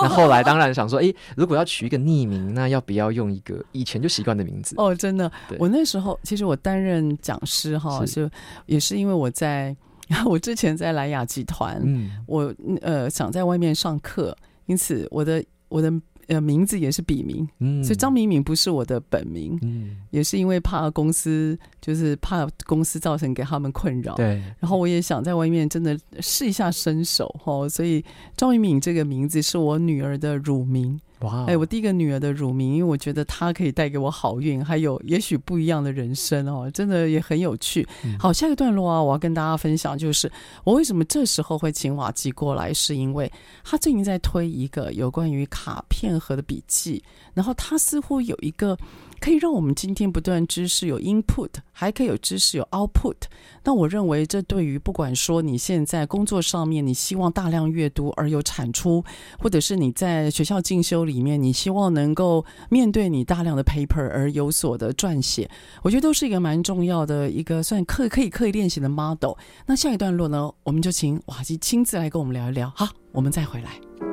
[0.02, 4.76] 那后来当然想说，哎，如果要取一个匿名，那要不要用一个以前就习惯的名字？
[4.78, 8.30] 哦，真的，对我那时候其实我担任讲师哈，是
[8.68, 9.76] 就也是因为我在。
[10.10, 15.92] 在， 我之前在莱雅集团，嗯，我呃想在外面上课，因此我的我的
[16.28, 28.04] 呃名字也是笔名，嗯，所以张敏敏不是我的本名，嗯，也是因为怕公司就是怕公司造成给他们困扰，对，然后我也想在外面真的试一下身手哈，所以
[28.36, 31.00] 张敏敏这个名字是我女儿的乳名。
[31.24, 31.46] 哇！
[31.48, 37.88] 哎，我第一个女儿的乳名，因为我觉得她可以带给我好运，还有也许不一样的人生哦，真的也很有趣。
[38.06, 40.32] 嗯、好，下一个段落啊，我要跟大家分享，就是
[40.64, 43.32] 我为什么这时候会请瓦吉过来，是因为
[43.64, 48.78] 他最近在推一个有关于卡片盒的笔记，然后他似乎有一个。
[49.24, 53.16] 可以让我们今天不断知识有 input，还可以有知识有 output。
[53.64, 59.02] 那我认为这对于不管说你现在工作上面，你希望大量阅读而有产出，
[59.40, 65.50] 或者是你在学校进修里面，你希望能够面对你大量的 paper 而有所的撰写，
[65.84, 69.38] 我觉得都是一个蛮重要的一个算刻可以刻意练习的 model。
[69.66, 72.70] 那下一段落呢，我们就请瓦基亲自来跟我们聊一聊。
[72.76, 74.13] 好，我们再回来。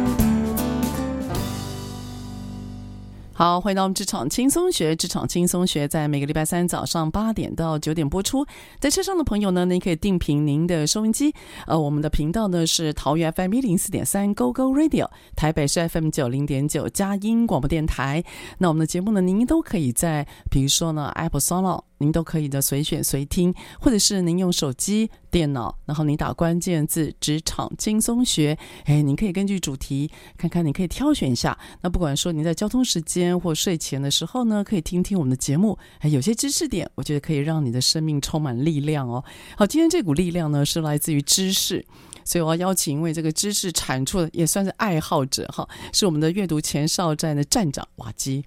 [3.41, 4.95] 好，欢迎到我们职场轻松学。
[4.95, 8.45] 职场轻松学在每个礼拜三早上八点到九点播出。
[8.79, 11.33] 在车上的朋友呢，您可以定频您的收音机。
[11.65, 18.23] 呃，我们的频道呢是桃园 FM 一零四点三 Go Go Radio，台北是 FM 九零点九佳音广播电台。
[18.59, 21.90] 那我们的节目呢，您都可以在，比如说呢，Apple Solo。
[22.01, 31.57] 您都可以的随选随听，或者是您用手机、电脑，然后您打关键字“职场轻松学”，哎，您可以根据主题看看，你可以挑选一下。
[31.81, 39.23] 那不管说您在交通时间或睡前的时候呢，可以听听我们的节目，哎，有些知识点，我觉得可以让你的生命充满力量哦。
[39.55, 41.85] 好，今天这股力量呢是来自于知识，
[42.25, 48.43] 所以我要邀请一位这个知识产出的也算是爱好者哈，是我们的阅读前哨站的站长瓦基。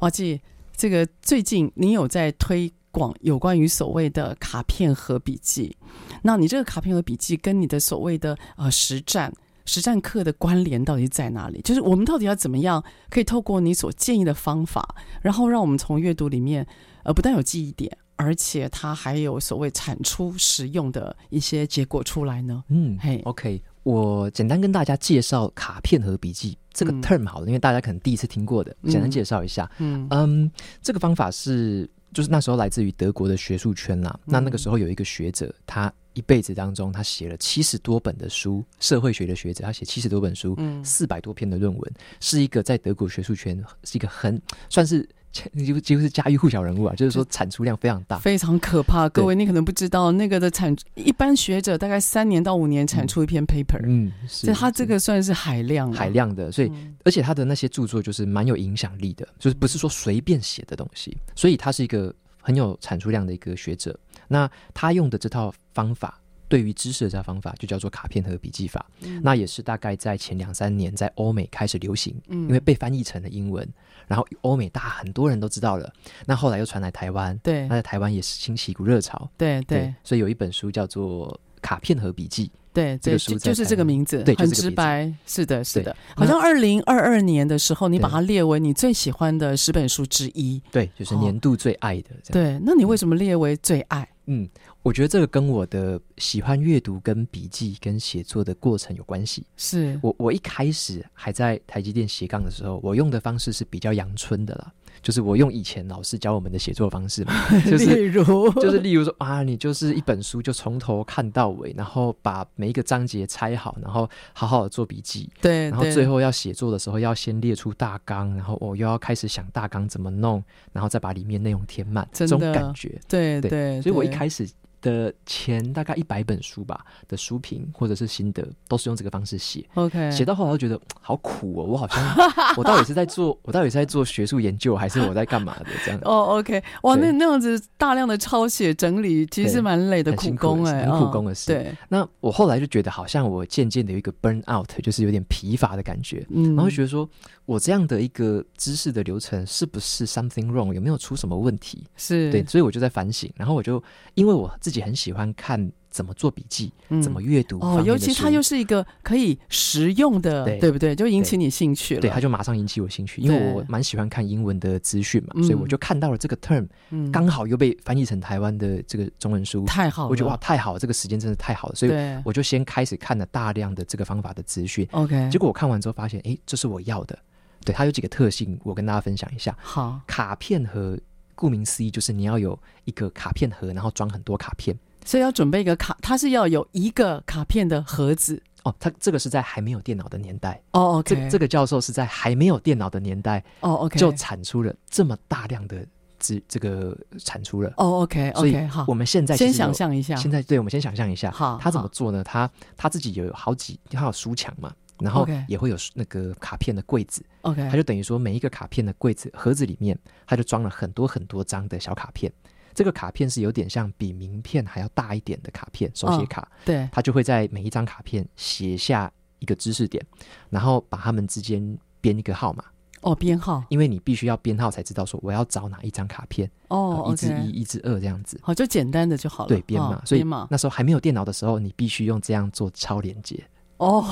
[0.00, 0.40] 瓦基，
[0.76, 5.76] 这个最近你有在推广有关于所谓的卡片和笔记。
[6.22, 9.30] 那你这个卡片和笔记跟你的所谓的呃实战
[9.66, 11.60] 实战课的关联到底在哪里？
[11.60, 16.66] 就是我们到底要怎么样可以透过你所建议的方法，然后让我们从阅读里面
[17.04, 22.64] 呃不但有记忆点，而且它还有所谓产出实用的一些结果出来呢？
[22.68, 23.62] 嗯，嘿，OK。
[23.82, 29.70] 我简单跟大家介绍卡片和笔记这个 term 好了，嗯、因为大家可能第一次听过的，简单介绍一下。
[29.78, 30.50] 嗯嗯，
[30.82, 34.18] 这个方法是就是那时候来自于德国的学术圈啦。
[34.24, 45.06] 嗯、那那个时候有一个学者，他一辈子当中他写了七十多本的书，社会学的学者，他写七十多本书，四百多篇的论文，是一个在德国学术圈是一个很算是。
[45.54, 49.08] 几乎几乎是家喻户晓人物啊，就是说产出量非常大，非常可怕。
[49.08, 56.70] 各位，你可能不知道，那个的产一般学者大概三年到五年产出一篇 paper，嗯，所以他这个算是海量海量的，所以
[57.04, 63.98] 而且他的那些著作就是蛮有影响力的，就是不是说随便写的东西，所以他是一个很有产出量的一个学者。
[64.28, 66.20] 那他用的这套方法。
[66.48, 73.68] 对于知识的这方法就叫做卡片和笔记法，嗯、那也是大概在前两三年在欧美开始流行，嗯、因为被翻译成了英文，
[74.06, 75.92] 然后欧美大很多人都知道了。
[76.26, 81.28] 那后来又传来台湾，对，那在台湾也是兴起一股热潮，对对，对，所以有一本书叫做
[81.60, 85.96] 《卡片和笔记》，对，这个书就是这个名字，对，很直白，是的，是的。
[86.14, 92.10] 好像二零二二年的时候，你把它列为你最喜欢的十本书之一，对，就是年度最爱的。
[92.30, 94.06] 对，那你为什么列为最爱？
[94.26, 94.46] 嗯。
[94.82, 99.44] 我觉得这个跟我的喜欢阅读、跟笔记、跟写作的过程有关系。
[99.56, 107.32] 是我，我一开始还在台积电斜杠的时候，我用的方式是比较阳春的啦，就是我用以前老师教我们的写作方式嘛，
[107.68, 115.30] 就是例如，就是例如说啊，你就是一本书就从头看到尾，然后把每一个章节拆好，然后好好的做笔记。
[115.40, 123.00] 对，然后最后要写作的时候，要先列出大纲，然后我又要开始想大纲怎么弄，然后再把里面内容填满，这种感觉。
[123.08, 124.48] 对对，对，所以我一开始。
[124.80, 129.64] 的前大概一百本书吧的书评或者是心得，都是用这个方式写。
[129.74, 132.16] OK，写到后来就觉得好苦哦，我好像
[132.56, 136.00] 我到底是在做， 我到底是在做学术研究，还是我在干嘛的这样？
[136.04, 141.46] 哦，OK，哇，那那样子大量的抄写整理，其实是蛮累的苦工哎，很苦工的事。
[141.46, 146.26] 对，那我后来就觉得，好像我渐渐的有一个 burn out，就是有点疲乏的感觉。
[146.30, 147.08] 嗯，然后觉得说
[147.46, 150.72] 我这样的一个知识的流程是不是 something wrong？
[150.72, 151.84] 有没有出什么问题？
[151.96, 153.30] 是对，所以我就在反省。
[153.36, 153.82] 然后我就
[154.14, 154.76] 因为我自己。
[154.86, 160.94] 很喜欢看怎么做笔记，嗯、怎么阅读哦，尤其它又是一个可以实用的，对，对不对？
[160.94, 162.00] 就引起你兴趣了。
[162.00, 174.86] 对，它就马上引起我兴趣，因为我蛮喜欢看英文的资讯嘛，所以我就看到了这个 term，嗯、刚好又被翻译成台湾的这个中文书，太好了，我觉得哇，太好了，这个时间真的太好了，所以我就先开始看了大量的这个方法的资讯。
[174.92, 177.18] OK，结果我看完之后发现，哎，这是我要的。
[177.66, 179.54] 对，它有几个特性，我跟大家分享一下。
[179.60, 180.98] 好，卡片盒，
[181.34, 184.74] 顾名思义就是你要有一个卡片盒，然后装很多卡片。
[185.04, 188.74] 所以要准备一个卡，它是要有一个卡片的盒子哦。
[188.78, 190.98] 它这个是在还没有电脑的年代哦。
[190.98, 193.74] OK，这这个教授是在还没有电脑的年代哦。
[193.74, 195.86] OK，就产出了这么大量的
[196.18, 198.02] 这这个产出了哦。
[198.02, 202.24] ，OK，OK，好，我们现在先想象一下，现在对，我们先想象一下，好，他怎么做呢？
[202.24, 207.24] 他他自己有好几，他有书墙嘛，然后也会有那个卡片的柜子。
[207.42, 212.32] OK，它就等于说每一个卡片的柜子盒子里面，它就装了很多很多张的小卡片。
[212.74, 216.42] 这个卡片是有点像比名片还要大一点的卡片，手写卡。
[216.42, 220.04] 哦、对，它就会在每一张卡片写下一个知识点，
[220.50, 222.62] 然后把它们之间编一个号码。
[223.00, 226.50] 哦，编号，因为你必须要编号才知道说我要找哪一张卡片。
[226.68, 228.38] 哦，一至一，一至二这样子。
[228.42, 229.48] 好，就简单的就好了。
[229.48, 229.94] 对，编码。
[229.94, 233.42] 哦、所以那时候还没有电脑的时候，你必须用这样做超连接。
[233.78, 234.02] 哦，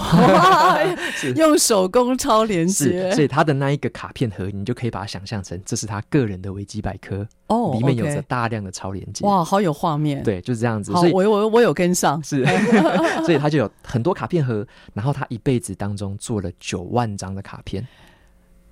[1.16, 9.24] 是用手工超连接，是，所以他的那一个卡片盒，你就可以把它想象成这是他个人的维基百科哦，里面有着大量的超连接。
[9.26, 10.22] 哇，好有画面。
[10.22, 10.92] 对，就是这样子。
[10.92, 12.44] 所以我我我有跟上，是，
[13.24, 17.86] 所以他就有很多卡片盒，然后他一辈子当中做了九万张的卡片，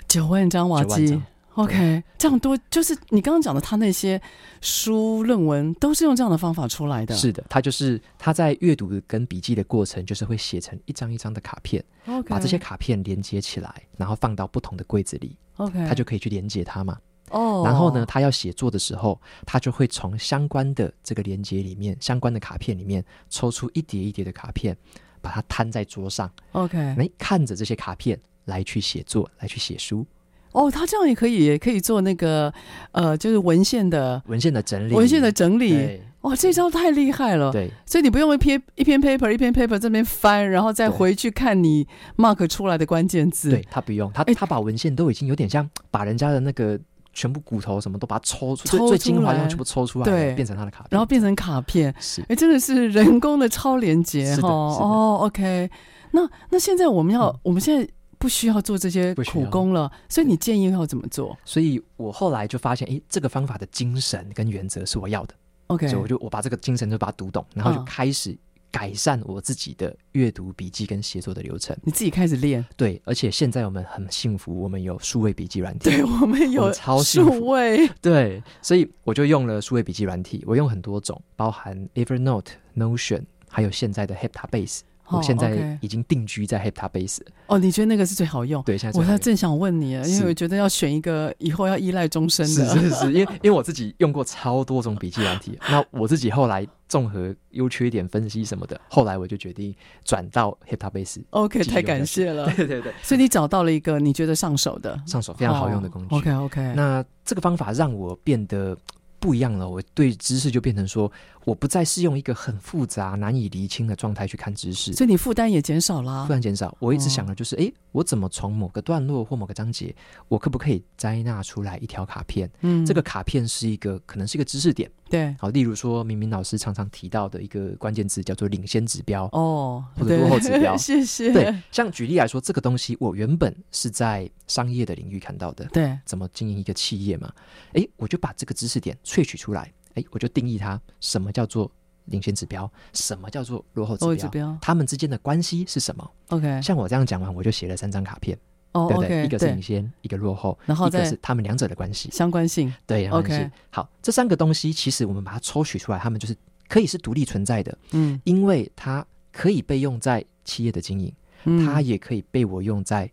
[0.06, 1.20] 九万张瓦基。
[1.54, 4.20] OK，这样多就是你刚刚讲的，他那些
[4.60, 7.14] 书论文都是用这样的方法出来的。
[7.14, 11.84] 是的，他就是他在阅读跟笔记的过程，就是会写成一张一张的卡片.
[12.26, 15.36] 把这些卡片连接起来，然后放到不同的柜子里。
[15.56, 16.98] OK，他就可以去连接它嘛。
[17.30, 17.66] 哦，oh.
[17.66, 24.76] 然后呢，他要写作的时候，他就会从相关的这个连接里面，相关的卡片里面抽出一叠一叠的卡片，
[25.20, 26.30] 把它摊在桌上。
[26.52, 30.06] OK，来看着这些卡片来去写作，来去写书。
[30.52, 32.52] 哦，他这样也可以，也可以做那个，
[32.92, 35.70] 呃，就是文献的文献的整理，文献的整理。
[35.70, 37.50] 对哇，这招太厉害了。
[37.50, 41.84] 对，所以你不用一篇一篇 paper 一篇 paper 这边翻，然后再回去看你
[42.16, 43.50] mark 出来的关键字。
[43.50, 46.78] 对，他不用，他他把文献都已经有点像把人家的那个
[47.12, 54.34] 全部骨头什么都把它抽出，最最精华的全部抽出来，对变成他的卡片，然后变成卡片，是哎，真的是人工的超连接哈。
[54.36, 55.68] 是的哦，OK，
[56.12, 57.88] 那那现在我们要，嗯我们现在
[58.22, 65.34] 不需要做这些苦工了，所以你建议要怎么做所以我后来就发现，哎，这个方法的精神跟原则是我要的
[65.66, 68.38] ，？OK，所以我就我把这个精神就把它读懂，然后就嗯开始
[68.70, 71.76] 改善我自己的阅读笔记跟写作的流程。
[71.82, 72.64] 你自己开始练。
[72.76, 75.90] 对，而且现在我们很幸福，我们有数位笔记软体。
[75.90, 84.80] 对，我们我有们超数位，对，所以我就用了数位笔记软体，我用很多种，包含 Evernote、Notion，还有现在的 Heptabase。
[85.12, 87.20] 哦我现在已经定居在 Heptabase。
[87.46, 88.62] 哦，你觉得那个是最好用？
[88.62, 92.64] 对，现在我最好用才正想问你啊，因为我觉得要选一个以后要依赖终身的。
[92.66, 101.22] 是是，因为因为我自己用过超多种笔记软体， 那我自己后来综合优缺点分析什么的，后来我就决定转到 Heptabase。
[101.30, 102.46] OK，太感谢了。
[102.56, 106.14] 对对对，所以你找到了一个你觉得上手的、上手非常好用的工具。
[106.14, 108.76] OK OK，那这个方法让我变得
[109.18, 111.10] 不一样了，我对知识就变成说，
[111.44, 116.76] 我不再是用一个很复杂、难以厘清的状态去看知识，所以你负担也减少了，负担减少。
[116.78, 119.94] 我一直想的就是，哎、我怎么从某个段落或某个章节，
[120.28, 122.50] 我可不可以摘纳出来一条卡片？
[122.60, 129.24] 嗯这个卡片是一个可能是一个知识点，对好，例如说明明老师常常提到的一个关键字叫做领先指标。
[129.32, 131.32] 哦，或者落后指标 谢谢。
[131.32, 137.32] 对，像举例来说，这个东西我原本是在商业的领域看到的，对怎么经营一个企业嘛？
[137.72, 141.70] 诶，我就把这个知识点萃取出来，诶，我就定义它什么叫做
[142.06, 148.36] 领先指标，什么叫做落后指标，落后指标它们之间的关系是什么？OK，像我这样讲完，我就写了三张卡片，
[148.72, 149.24] 哦对不对？
[149.24, 152.10] 一个是领先，一个落后，然后一个是他们两者的关系。
[152.10, 152.74] 相关性。
[152.86, 153.32] 对，OK。
[153.32, 156.36] 是好，这三个东西其实我们把它抽取出来，它们就是
[156.68, 158.20] 可以是独立存在的，嗯。
[158.24, 161.12] 因为它可以被用在企业的经营，
[161.44, 161.64] 嗯。
[161.64, 163.10] 它也可以被我用在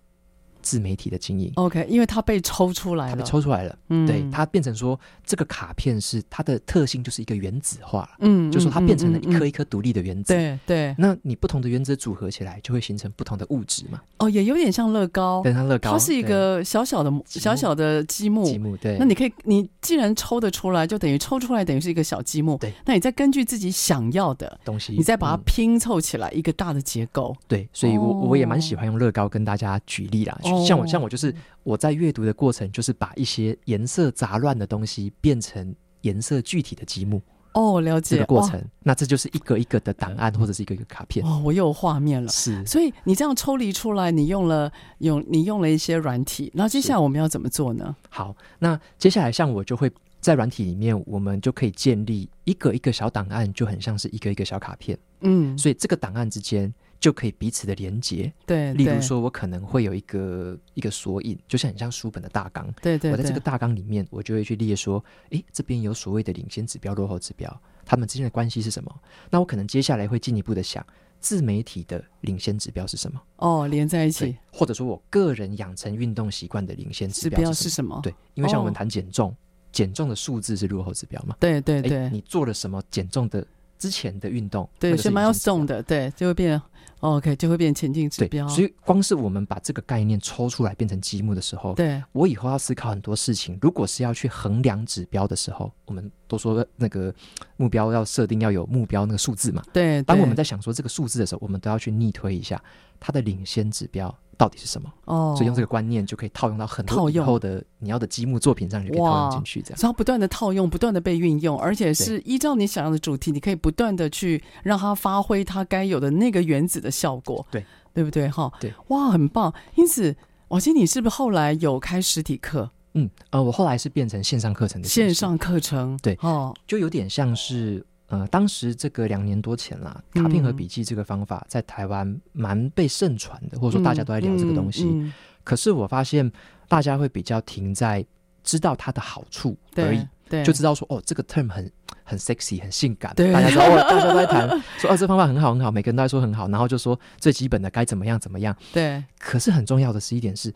[0.62, 1.52] 自媒体的经营。
[1.56, 10.34] OK，因为它被抽出来了它被，抽出来了，嗯对，它变成说这个卡片是它的特性就是一个原子化了，嗯，就说它变成了一颗一颗独立的原子。
[10.34, 14.02] 对对那你不同的原子组合起来，就会形成不同的物质嘛？
[14.18, 18.98] 哦，也有点像乐高，对它乐高，它是一个小小的小小的积木积木，对。
[18.98, 22.58] 那你可以，你既然抽得出来，就等于抽出来等于是一个小积木。
[22.58, 27.36] 对，那你再根据自己想要的，东西，你再把它嗯拼凑起来一个大的结构。
[27.48, 30.38] 对，所以我哦我也蛮喜欢用乐高跟大家举例啦。
[30.44, 31.34] 哦像我像我就是
[31.64, 37.22] 我在阅读的过程，就是把一些颜色杂乱的东西变成颜色具体的积木，
[37.54, 41.26] 哦，了解这个过程，那这就是一个一个的档案或者是一个一个卡片。
[41.26, 42.30] 哦，我又有画面了。
[42.30, 47.96] 是所以你这样抽离出来，你用了用你用了一些软体，然后接下来我们要怎么做呢？
[48.10, 49.92] 好，那接下来像我就会
[50.22, 58.32] 在软体里面，我们就可以建立一个一个小档案，就很像是一个一个小卡片，嗯，所以这个档案之间就可以彼此的连接。
[58.46, 62.66] 对，例如说，我可能会有一个一个索引，就像很像书本的大纲。
[62.82, 68.94] 对对对我在这个，大纲里面，我就会去列说，诶，这边有所谓的领先指标、落后指标，他们之间的关系是什么？
[69.30, 70.86] 那我可能接下来会进一步的想，
[71.20, 73.22] 自媒体的领先指标是什么？
[73.38, 78.02] 哦，连在一起，，或者说我个人养成运动习惯的领先指指标标是什么么？？
[78.02, 79.36] 对，因为像我们哦谈减重，
[79.72, 81.36] 减重的数字是落后指标嘛？
[81.40, 83.46] 对对对你做了什么减重的
[83.80, 84.70] 之前的运动？
[84.78, 86.62] 对，那个是蛮要送的，对，就会变
[87.00, 93.58] 哦 OK，就会变前进指对标。，所以光是我们把这个概念抽出来变成积木的时候，对我以后要思考很多事情。
[93.62, 97.14] 如果是要去衡量指标的时候，我们都说那个
[97.56, 99.64] 目标要设定要有目标那个数字嘛。
[99.72, 102.62] 对，当我们在想说这个数字的时候，我们都要去逆推一下
[103.00, 104.92] 它的领先指标到底是什么。
[105.06, 109.62] 哦，所以用这个观念就可以套用到很套多以用后的你要的积木作品上，就可以套用进去。
[109.62, 109.80] 这样。
[109.80, 117.64] 然后不断的套用，不断的被运用，而且是依照你想要的主题，你可以不断的去让它发挥它该有的那个原子的效果，对。
[117.92, 118.30] 对不对？
[118.30, 119.52] 哈，对，哇，很棒。
[119.76, 120.16] 因此，
[120.50, 125.98] 瓦基，你是不是后来有开实体课、嗯呃，我后来是变成线上课程的线上课程？
[126.02, 126.18] 对。
[126.22, 134.86] 哦，就有点像是呃，当时这个两年多前啦，卡片和笔记这个方法在台湾蛮被盛传的，或者说大家都在聊这个东西。
[134.86, 136.30] 嗯嗯可是我发现
[136.68, 138.06] 大家会比较停在
[138.44, 141.72] 知道它的好处而已对，，对，就知道说哦，这个 term 很
[142.04, 144.48] 很 sexy 很性感， 对大家说哦，大家都在谈
[144.78, 148.56] 说哦，这方法很好很好，每个人都在说很好，然后就说最基本的该怎么样怎么样。
[148.74, 150.54] 对可是很重要的是一点是，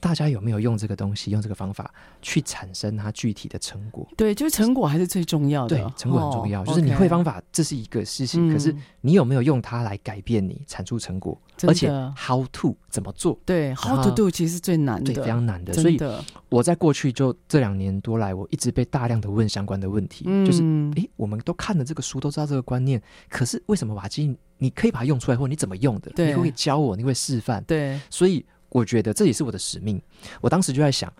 [0.00, 1.92] 大家有没有用这个东西，用这个方法
[2.22, 4.08] 去产生它具体的成果？
[4.16, 6.62] 对，就是成果还是最重要的，对，成果很重要。
[6.62, 11.38] 哦就是你会方法，这是一个事情，嗯可是你有没有用它来改变你，产出成果？
[11.68, 13.38] 而且 how to 怎么做？
[13.44, 15.74] 对，how to do 其实是最难的对，非常难的。
[15.74, 16.00] 所以
[16.48, 20.62] 我在过去就这两年多来，我一直被大量的问相关的问题，嗯，就是
[20.96, 26.10] 诶，我们都看了这个书，都知道这个观念，可是为什么瓦基你可以把它用出来，或你怎么用的？
[26.12, 26.96] 对你会不会教我？
[26.96, 27.62] 你会示范？
[27.64, 30.00] 对，所以我觉得这也是我的使命。
[30.40, 31.12] 我当时就在想，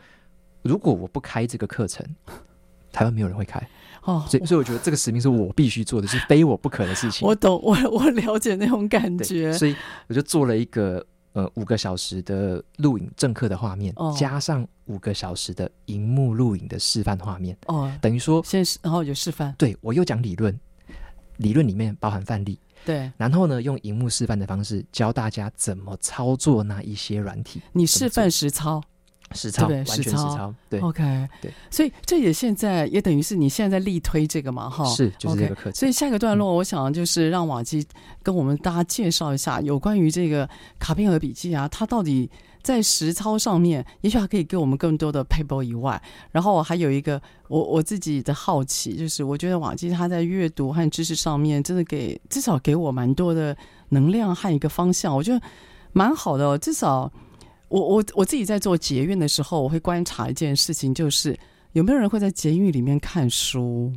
[0.63, 2.07] 如果我不开这个课程，
[2.91, 3.61] 台湾没有人会开。
[4.03, 7.27] 哦，所以所以我觉得这个使命是我必须做的，是非我不可的事情。
[7.29, 9.53] 我懂，我 我了解那种感觉。
[9.53, 9.77] 所以
[10.09, 17.55] 我就做了一个呃五个小时的录影正课的画面，哦、加上五个小时的荧幕录影的示范画面。
[17.67, 19.55] 哦，等于说先是然后有示范。
[19.59, 20.59] 对，我又讲理论，
[21.37, 22.59] 理论里面包含范例。
[22.85, 27.61] 对，然后呢，用荧幕示范的方式教大家怎么操作那一些软体。
[27.73, 28.83] 你示范实操，
[29.33, 30.55] 实操，对，完全实操。
[30.69, 31.53] 对，OK，对。
[31.71, 35.73] 所以这也现在也等于是你现在在力推这个嘛，哈，是，就是这个课程。
[35.73, 37.87] Okay, 所以下一个段落，我想就是让瓦基
[38.23, 42.31] 跟我们大家介绍一下有关于这个卡片和笔记啊，它到底。
[42.63, 46.01] 在实操上面，也许还可以给我们更多的撇步以外，
[46.31, 53.57] 然后还有一个我我自己的好奇，就是我觉得瓦基他在阅读和知识上面，真的给至少给我蛮多的
[53.89, 55.41] 能量和一个方向，我觉得
[55.93, 56.59] 蛮好的。
[56.59, 57.11] 至少
[57.69, 61.39] 我我我自己在做捷运的时候，我会观察一件事情，就是
[61.73, 63.93] 有没有人会在捷运里面看书。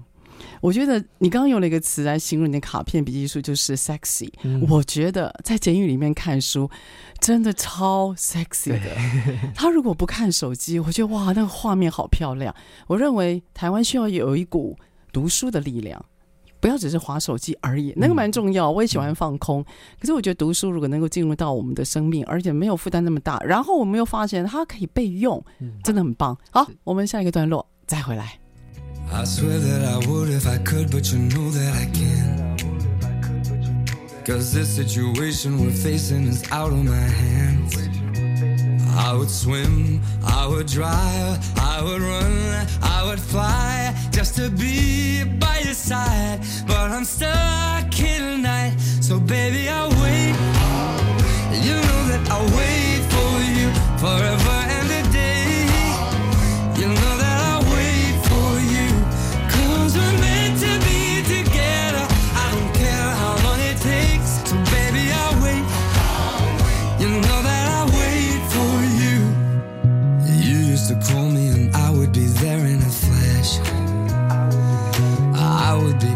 [0.62, 4.32] 我觉得你刚刚用了一个词来形容你的卡片笔记书，就是 sexy。
[4.44, 4.66] 嗯。
[4.70, 6.70] 我觉得在监狱里面看书
[7.20, 8.90] 真的超 sexy 的。
[9.56, 12.54] 他如果不看手机，我觉得哇，那个画面好漂亮。
[12.88, 14.78] 我认为台湾需要有一股
[15.12, 16.04] 读书的力量，
[16.60, 18.72] 不要只是划手机而已，那个蛮重要。
[18.72, 19.64] 我也喜欢放空，
[20.00, 25.44] 可是我觉得读书如果能够进入到我们的生命，而且没有负担那么大，然后我们又发现它可以备用，
[25.84, 26.38] 真的很棒。
[26.52, 28.40] 好，我们下一个段落再回来。
[29.14, 32.44] I swear that I would if I could, but you know that I can't.
[34.26, 37.78] Cause this situation we're facing is out of my hands.
[38.96, 45.24] I would swim, I would drive, I would run, I would fly just to be
[45.24, 46.40] by your side.
[46.66, 50.36] But I'm stuck here tonight, so baby, I'll wait.
[51.68, 54.73] You know that I'll wait for you forever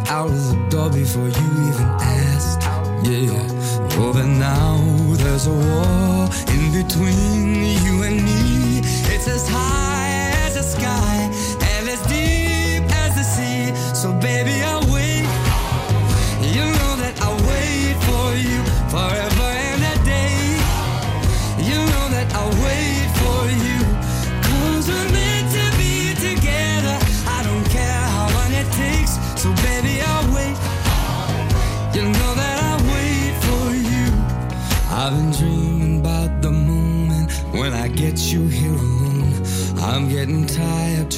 [0.10, 2.62] out of the door before you even asked.
[3.04, 3.32] Yeah,
[4.00, 4.78] oh, but now
[5.16, 7.56] there's a wall in between
[7.86, 8.80] you and me.
[9.14, 9.67] It's as high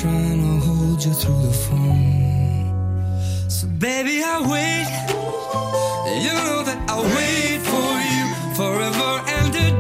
[0.02, 3.50] trying to hold you through the phone.
[3.50, 4.88] So, baby, I'll wait.
[6.24, 8.26] You know that I'll wait for you
[8.56, 9.79] forever and a day.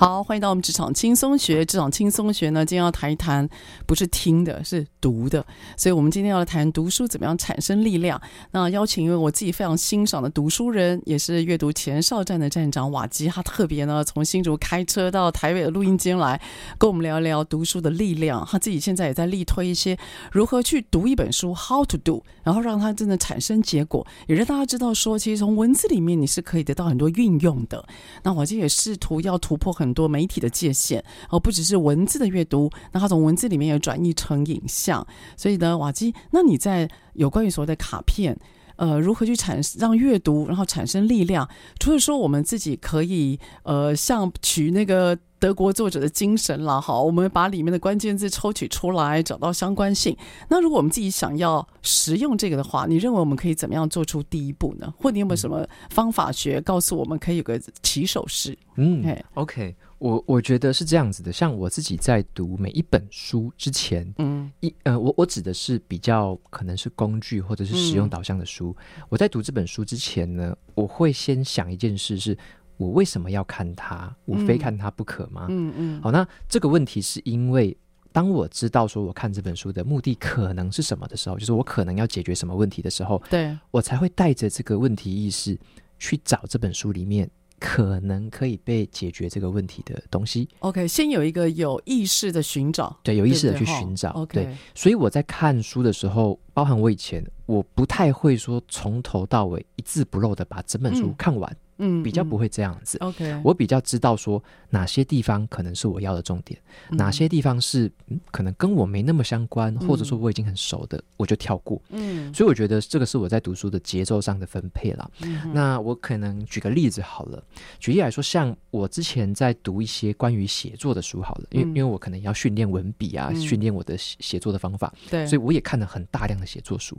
[0.00, 1.62] 好，欢迎到我们职场轻松学。
[1.62, 3.46] 职场轻松学呢，今天要谈一谈，
[3.86, 5.44] 不是听的，是读的。
[5.76, 8.18] 所以，我们今天要来谈读书怎么样产生力量。
[8.52, 16.40] 那邀请一位我自己非常欣赏的读书人，也是阅读前哨站的站长瓦基，他特别呢从新竹开车到台北的录音间来，
[16.78, 18.42] 跟我们聊一聊读书的力量。
[18.50, 19.98] 他自己现在也在力推一些
[20.32, 27.86] 如何去读一本书，How to do，然后让它真的产生结果，也让大家知道说，其实从文字里面你是可以得到很多运用的。
[28.22, 35.04] 那瓦基也试图要突破很很多媒体的界限，而不只是文字的阅读，那他从文字里面也转译成影像。
[35.36, 38.38] 所以呢，瓦基，那你在有关于所谓的卡片，
[38.76, 41.48] 呃，如何去产让阅读然后产生力量？
[41.80, 50.14] 除了说我们自己可以呃，像取那个德国作者的精神了，好，我们把里面的关键字抽取出来，找到相关性。
[50.48, 54.92] 那如果我们自己想要实用这个的话，你认为我们可以怎么样做出第一步呢？
[54.98, 58.56] 或你有没有什么方法学告诉我们可以有个起手式？
[58.76, 59.02] 嗯
[59.34, 59.74] ，OK。
[59.98, 68.74] 我我觉得是这样子的，像我自己在读每一本书之前，嗯，一呃，我我指的是比较可能是工具或者是使用导向的书。
[68.96, 72.38] 嗯、我在读这本书之前呢，我会先想一件事是：是
[72.80, 74.10] 我为什么要看它？
[74.24, 75.44] 我非看它不可吗？
[75.50, 76.00] 嗯嗯。
[76.00, 77.76] 好，那这个问题是因为
[78.10, 85.58] 当我知道说我看这本书的目的可能是什么的时候，就是我可能要解决什么问题的时候，对，我才会带着这个问题意识
[85.98, 90.48] 去找这本书里面可能可以被解决这个问题的东西。
[90.60, 94.24] OK，先有一个有意识的寻找，对，有意识的去寻找。
[94.24, 101.52] 对，对，对，所以我在看书的时候，包含我以前，我不太会说从头到尾一字不漏的把整本书看完。
[101.52, 102.98] 嗯嗯，比较不会这样子。
[102.98, 106.60] OK，我比较知道说哪些地方可能是我要的重点，
[106.90, 111.80] 嗯、哪些地方是、嗯、可能跟我没那么相关，或者说我已经很熟的，我就跳过。
[111.88, 115.10] 嗯，所以我觉得这个是我在读书的节奏上的分配了。
[115.22, 117.42] 嗯，那我可能举个例子好了，
[117.78, 126.96] 举例来说，像我之前在读一些关于写作的书好了，因为、嗯、因为我可能要训练文笔啊，训练我的写作的方法，对，所以我也看了很大量的写作书。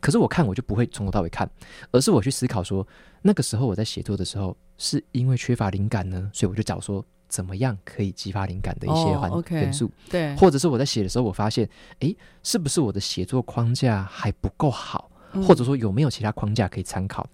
[0.00, 1.48] 可是我看我就不会从头到尾看，
[1.90, 2.86] 而是我去思考说，
[3.22, 11.68] 那个时候我在写作的时候，是因为缺乏灵感呢，所以我就找说怎么样可以激发灵感的一些环、oh, 元素，对，或者是我在写的时候，我发现，
[12.00, 17.28] 哎，是不是我的写作框架还不够好，嗯、或者说有没有其他框架可以参考？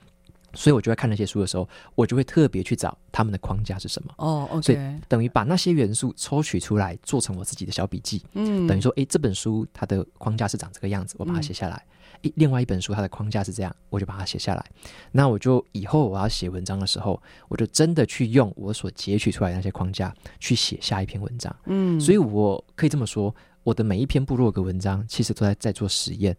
[0.55, 4.15] 所以我就会看那些书的时候，我就会特别去找他们的框架是什么。
[4.19, 4.79] 哦、oh,，OK，所以
[5.09, 8.23] 等于把那些元素抽取出来，做成我自己的小笔记。
[8.33, 11.77] 嗯，等于说，哎，这本书它的框架是长这个样子，我把它写下来。
[11.77, 11.91] 嗯
[12.37, 14.65] 另外一本书，它的框架是这样，我就把它写下来。
[15.13, 21.55] 那我就以后我要写文章的时候，我就真的去用我所截取出来的那些框架去写下一篇文章。
[21.67, 26.35] 嗯，所以我可以这么说，我的每一篇部落格文章其实都在在做实验。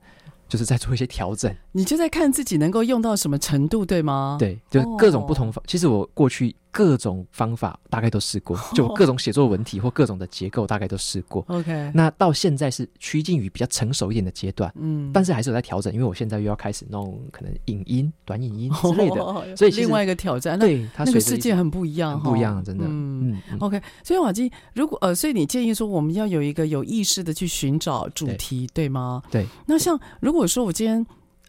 [0.48, 4.38] 就是在做一些调整，你就在看自己能够用到什么程度，对吗？
[4.40, 5.62] 对，就各种不同方。
[5.62, 5.68] Oh.
[5.68, 11.42] 其实我过去各种方法大概都试过， 就各种写作文体或各种的结构大概都试过。
[11.48, 19.38] OK，那到现在是趋近于比较成熟一点的阶段，嗯，但是还是有在调整，因为我现在又要开始弄可能影音、短影音之类的，oh.
[19.56, 20.60] 所以另外一个挑战。
[20.60, 22.84] 对，它那个世界很不一样，不一样，真的。
[22.86, 23.82] 嗯，嗯，OK。
[24.04, 29.24] 所以瓦基，如果呃，所以你建议说我们要有一个有意识的去寻找主题，对，对吗？
[29.32, 29.46] 对。
[29.66, 31.06] 那像如果说我今天。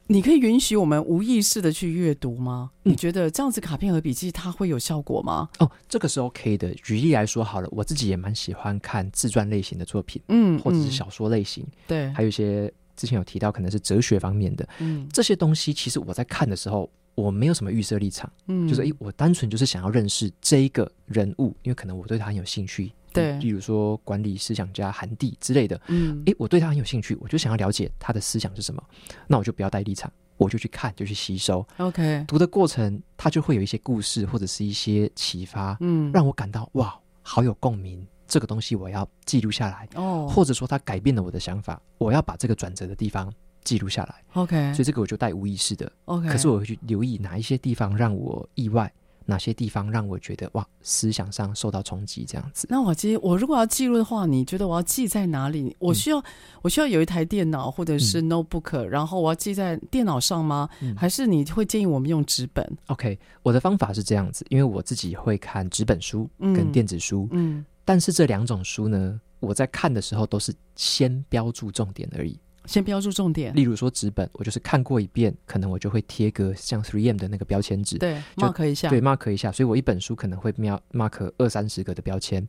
[0.09, 2.71] 你可以允许我们无意识的去阅读吗？
[2.85, 5.49] 嗯，你觉得这样子卡片和笔记它会有效果吗？
[5.59, 6.73] 哦，这个是 OK 的。
[6.75, 22.93] 举例来说好了，我自己也蛮喜欢看自传类型的作品，嗯，或者是小说类型，嗯，对，还有一些之前有提到可能是哲学方面的，嗯，这些东西其实我在看的时候，我没有什么预设立场，嗯，就是诶，我单纯就是想要认识这一个人物，因为可能我对他很有兴趣。
[23.17, 28.83] 对，例如说管理思想家韩蒂之类的，嗯，诶，我对他很有兴趣，我就想要了解他的思想是什么，
[29.27, 31.67] 那我就不要带立场，我就去看，就去吸收。
[31.79, 39.89] OK，读的过程，他就会有一些故事或者是一些启发，嗯，让我感到哇，好有共鸣，这个东西我要记录下来。
[39.95, 43.33] 哦，或者说他改变了我的想法，我要把这个转折的地方
[43.65, 44.23] 记录下来。
[44.35, 45.91] OK，所以这个我就带无意识的。
[46.05, 48.93] OK，可是我会去留意哪一些地方让我意外。
[49.27, 52.25] 哪些地方让我觉得哇，思想上受到冲击？
[52.25, 52.67] 这样子。
[52.71, 55.77] 那我记，我如果要记录的话，你觉得我要记在哪里？
[55.79, 56.25] 我需要，嗯、
[56.63, 60.69] 我需要有一台电脑或者是 notebook，、嗯、然后我要记在电脑上吗？
[60.81, 72.39] 嗯、还是你会建议我们用纸本？OK，我的方法是这样子，因为我自己会看纸本书跟电子书，嗯，但是这两种书呢，我在看的时候都是先标注重点而已。
[72.67, 79.51] 先标注重点，例如说纸本，我就是看过一遍，可能我就会贴个像 Three M 的那个标签纸，对就，mark 一下，对，mark 一下。
[79.53, 82.47] 所以我一本书可能会瞄 mark 二三十个的标签。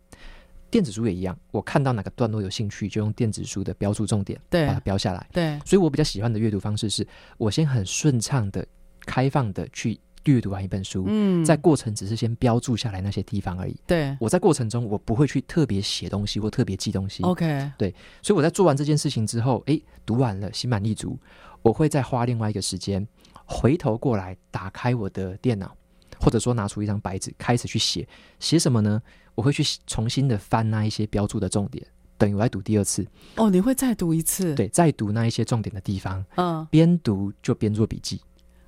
[0.70, 5.26] 电子书也一样，我看到哪个段落有兴趣，就用电子书的标注重点，对，把它标下来。
[5.32, 7.08] 对，所以我比较喜欢的阅读方式是，
[7.38, 8.66] 我先很顺畅的、
[9.06, 9.98] 开放的去。
[10.34, 13.76] 阅读完一本书，嗯，在过程只是先标注下来那些地方而已。
[13.86, 17.24] 对，我在过程中我不会去特别写东西或特别记东西。
[17.24, 21.18] OK，对，所以我在做完这件事情之后，诶，读完了，心满意足，
[21.62, 23.06] 我会再花另外一个时间
[23.46, 25.76] 回头过来打开我的电脑，
[26.20, 28.08] 或者说拿出一张白纸开始去写。
[28.40, 29.02] 写什么呢？
[29.36, 31.86] 我会去重新的翻那一些标注的重点，
[32.18, 33.06] 等于我来读第二次。
[33.36, 34.56] 哦，你会再读一次？
[34.56, 36.26] 对，再读那一些重点的地方。
[36.36, 38.20] 嗯，边读就边做笔记。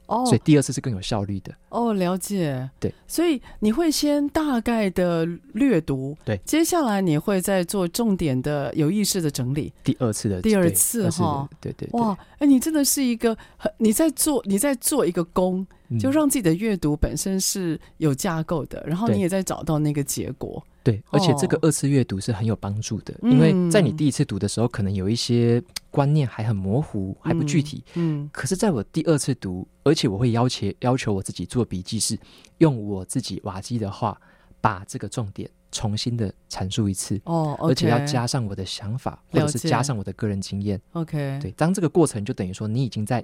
[0.09, 1.53] 哦，所以第二次是更有效率的。
[1.69, 2.69] 哦，了解。
[2.79, 9.71] 对，所以你会先大概的略读，对，接下来你会再做重点的有意识的整理。
[9.83, 11.99] 第二次的，第二次哈，对对，对。
[11.99, 15.65] 哇，哎，你真的是一个很，你在做，你在做一个工，
[15.97, 20.63] 就让自己的阅读本身是有架构的，然后你也在找到那个结果。
[20.83, 27.83] 对，而且这个二次阅读是很有帮助的，因为在你第一次读的时候，可能有一些观念还很模糊，还不具体。
[27.95, 32.17] 嗯，可是在我第二次读，而且我会要求要求我自己做笔记，是
[32.59, 34.19] 用我自己瓦基的话，
[34.61, 37.19] 把这个重点重新的阐述一次。
[37.25, 40.79] 哦，而且要加上我的想法，或者是加上我的个人经验。
[40.93, 43.23] OK，对，当这个过程就等于说你已经在。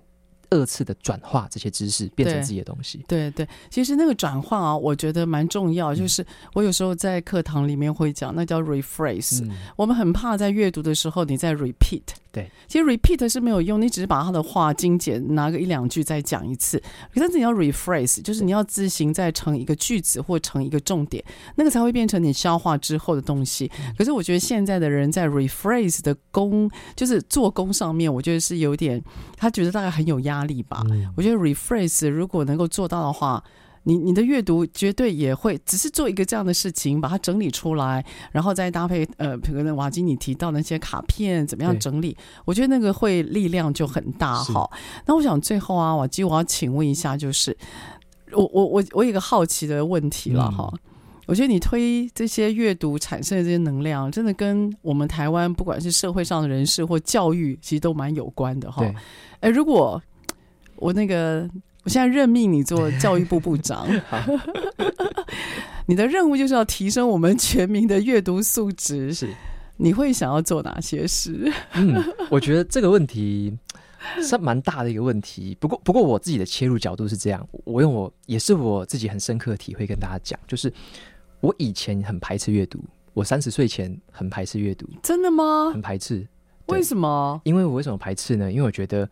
[0.55, 3.03] 二次的转化这些知识，变成自己的东西。
[3.07, 5.93] 对对，其实那个转化啊，我觉得蛮重要。
[5.93, 9.47] 就是我有时候在课堂里面会讲，那叫 rephrase。
[9.75, 12.03] 我们很怕在阅读的时候你在 repeat。
[12.31, 16.81] 对，其实 repeat 是没有用，你只是把他的话精简，拿个一两句再讲一次。
[17.13, 21.23] 可是你要 rephrase，就是你要自行再成一个句子或成一个重点，
[21.55, 23.71] 那个才会变成你消化之后的东西。
[23.97, 29.01] 可是我觉得现在的人在 rephrase 的功，就是做工上面，我觉得是有点，
[29.37, 30.83] 他觉得大概很有压力吧。
[30.89, 33.43] 嗯、我觉得 rephrase 如果能够做到的话。
[33.87, 44.67] 你你的阅读绝对也会只是做一个这样的事情，把它整理出来，然后再搭配呃，可能瓦基你提到那些卡片怎么样整理，我觉得那个会力量就很大哈。
[45.05, 47.55] 那我想最后啊，瓦基我要请问一下，就是
[48.31, 50.67] 我我我我有一个好奇的问题了哈。
[50.73, 50.79] 嗯、
[51.27, 58.83] 我觉得你推这些阅读产生的这些能量，真的跟我们台湾不管是社会上的人士或教育，其实都蛮有关的哈。
[59.41, 60.01] 哎，如果
[60.77, 61.49] 我那个。
[61.83, 64.17] 我现在任命你做教育部部长， 好
[65.85, 69.13] 你的任务就是要提升我们全民的阅读素质。
[69.13, 69.29] 是，
[69.77, 71.53] 你会想要做哪些事？
[71.75, 73.55] 嗯，我觉得这个问题
[74.19, 75.55] 是蛮大的一个问题。
[75.59, 80.73] 不过，不过我自己的切入角度是这样，我用我也是我自己很深刻的体会跟大家讲，就是
[81.39, 85.69] 我以前很排斥阅读，我三十岁前很排斥阅读，真的吗？
[85.71, 86.27] 很排斥，
[86.65, 87.39] 为什么？
[87.43, 88.51] 因为我为什么排斥呢？
[88.51, 89.07] 因为我觉得。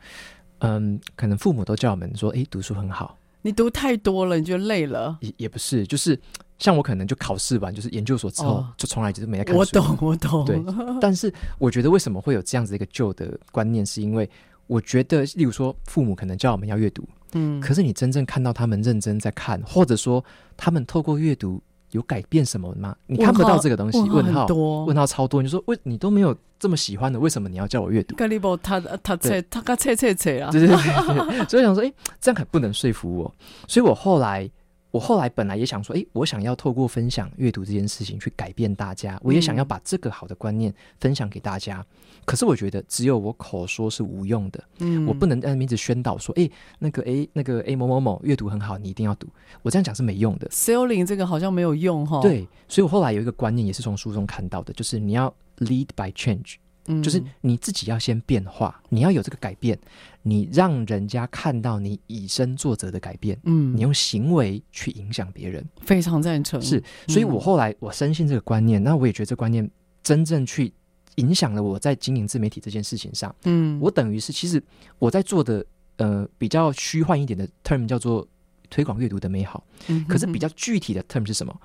[0.63, 3.17] 嗯，可能父母都叫我们说，哎，读书很好。
[3.41, 5.17] 你读太多了，你就累了。
[5.19, 6.17] 也也不是，就是
[6.57, 9.59] 像我可能就考试完，就是研究所之后，哦、就从来就是没在看书。
[9.59, 10.45] 我懂，我懂。
[10.45, 10.57] 对，
[11.01, 14.29] 但是我觉得为什么会有这样子一个旧的观念，是因为
[14.67, 20.23] 我觉得，例如说父母可能叫我们要阅读，嗯，可是你真正看到他们认真在看，或者说
[20.55, 21.61] 他们透过阅读。
[21.93, 22.95] 有改变什么吗？
[23.07, 25.41] 你看不到这个东西，问号多，问号超多。
[25.41, 28.15] 你说为你都没有这么喜欢的，为什么你要叫我阅读？
[28.61, 30.51] 他他切他他切切切啊！
[30.51, 33.33] 对对对，所以想说，哎，这样还不能说服我。
[33.67, 34.51] 所以我后来。
[34.93, 41.79] 我后来本来也想说，诶，我想要透过分享阅读这件事情去改变大家，我也想要把这个好的观念分享给大家。
[41.79, 49.27] 嗯、可是我觉得只有我口说是无用的，嗯，我不能在名字宣导说，诶，那个，诶，那个，诶，某某某阅读很好，你一定要读。
[49.63, 50.47] 我这样讲是没用的。
[50.49, 52.21] Selling 这个好像没有用哈。
[52.21, 56.57] 对，所以我后来有一个观念，也是从书中看到的，就是你要 lead by change。
[56.87, 59.77] 嗯，就是你自己要先变化，你要有这个改变，
[60.21, 66.61] 你让人家看到你以身作则的改变，嗯，你用行为去影响别人，非常赞成。
[66.61, 69.69] 是，所以我后来我深信这个观念，嗯，那我也觉得这个观念
[70.03, 70.73] 真正去
[71.15, 74.61] 影响了我在经营自媒体这件事情上，嗯，我等于是其实
[74.99, 75.65] 我在做的
[75.97, 78.27] 呃比较虚幻一点的 term 叫做
[78.69, 81.55] 推广阅读的美好，嗯哼哼，可是比较具体的 term 是什么？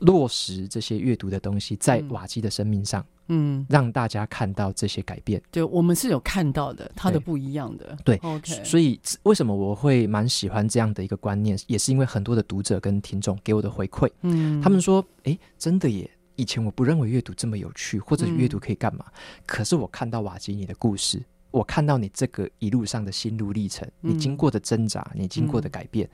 [0.00, 3.04] 落实这些阅读的东西在瓦基的生命上。
[3.28, 7.98] 嗯，让大家看到这些改变，对，我们是有看到的，它的不一样的。
[8.04, 8.62] 对，OK。
[8.62, 21.20] 所以为什么我会蛮喜欢这样的一个观念，也是因为很多的读者跟听众给我的回馈，嗯，他们说，哎，真的耶，以前我不认为阅读这么有趣，或者阅读可以干嘛，嗯，可是我看到瓦基你的故事，
[21.50, 26.10] 我看到你这个一路上的心路历程，你经过的挣扎，你经过的改变，嗯，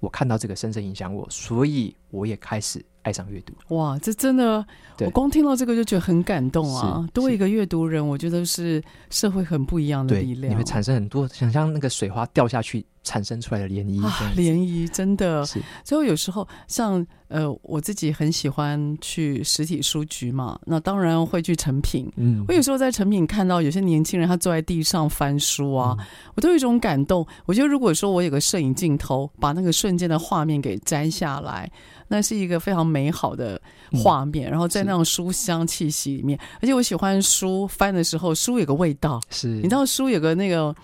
[0.00, 2.84] 我看到这个深深影响我，所以我也开始。
[3.02, 4.64] 爱上阅读，哇，这真的，
[5.00, 7.08] 我光听到这个就觉得很感动啊！
[7.12, 12.84] 多一个阅读人，我觉得是社会很不一样的力量，你会产生很多，想象那个水花掉下去。
[13.04, 15.62] 产生出来的涟漪，啊，涟漪真的是。
[15.82, 22.12] 所以有时候像呃，我自己很喜欢去实体书局嘛，那当然会去成品。
[22.16, 27.26] 嗯，我有时候在成品看到有些年轻人他坐在地上翻书啊，嗯、我都有一种感动。
[27.46, 31.70] 我觉得如果说我有个摄影镜头，把那个瞬间的画面给摘下来，
[32.08, 33.60] 那是一个非常美好的
[34.02, 34.48] 画面。
[34.48, 40.74] 嗯、然后在那种书香气息里面，而且我喜欢书翻的时候，书有个味道，是你知道书有个那个。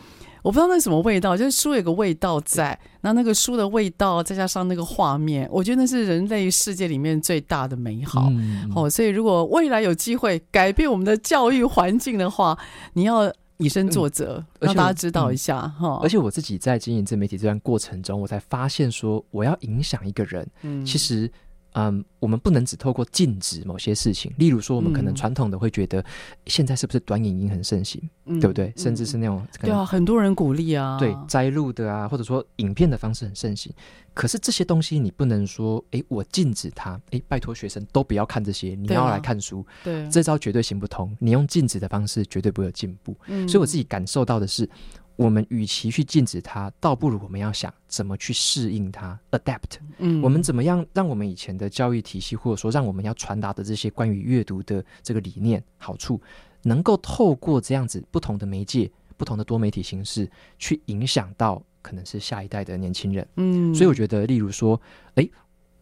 [0.43, 8.29] 我不知道那是什么味道，就是书有个味道在，那那个书的味道再加上那个画面，我觉得那是人类世界里面最大的美好。
[8.31, 12.59] 嗯、哦，所以如果未来有机会改变我们的教育环境的话，
[12.93, 15.97] 你要以身作则，嗯、让大家知道一下哈。
[15.97, 21.31] 嗯、而且我自己在经营自媒体这段过程中，我才发现说，我要影响一个人，嗯、其实。
[21.75, 26.05] 嗯，我们不能只透过禁止某些事情，例如说，我们可能传统的会觉得，
[26.47, 28.73] 现在是不是短影音很盛行，嗯、对不对？
[28.77, 33.73] 甚至是那种对啊，很多人鼓励啊，对摘录的啊，或者说影片的方式很盛行。
[34.15, 41.17] 可是这些东西你不能说，哎，我禁止它，哎，拜托学生都不要看这些，你要来看书，对，啊、对，这招绝对行不通。
[41.19, 43.17] 你用禁止的方式绝对不会有进步。
[43.27, 44.69] 嗯、所以我自己感受到的是。
[45.17, 49.79] 我们与其去禁止它，倒不如我们要想怎么去适应它，adapt。
[49.99, 56.21] 嗯，我们怎么样让我们以前的教育体系，或者说让我们要传达的这些关于阅读的这个理念、好处，
[56.63, 63.27] 能够透过这样子不同的媒介，不同的多媒体形式去影响到可能是下一代的年轻人。
[63.37, 64.81] 嗯，所以我觉得，例如说，
[65.15, 65.29] 哎，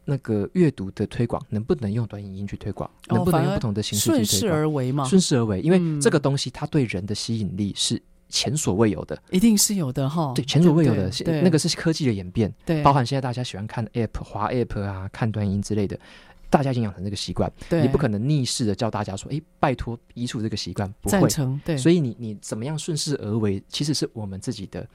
[0.04, 2.90] 那个阅读的推广能不能用短影音去推广？
[3.08, 4.26] 哦、能不能用不同的形式去推广？
[4.26, 5.04] 顺势而为嘛？
[5.04, 8.02] 顺势而为，因为这个东西它对人的吸引力是
[8.32, 10.32] 前所未有的，一定是有的哈。
[10.34, 11.10] 对，前所未有的，
[11.42, 15.96] 那个是科技的演变，对，包含现在大家喜欢看 App、滑 App 啊，看短影音之类的。
[16.48, 21.78] 大家已经养成这个习惯，对，你不可能逆势的叫大家说，哎，拜托移除这个习惯，不成，对。
[21.78, 24.86] 所以你你怎么样顺势而为，其实是我们自己的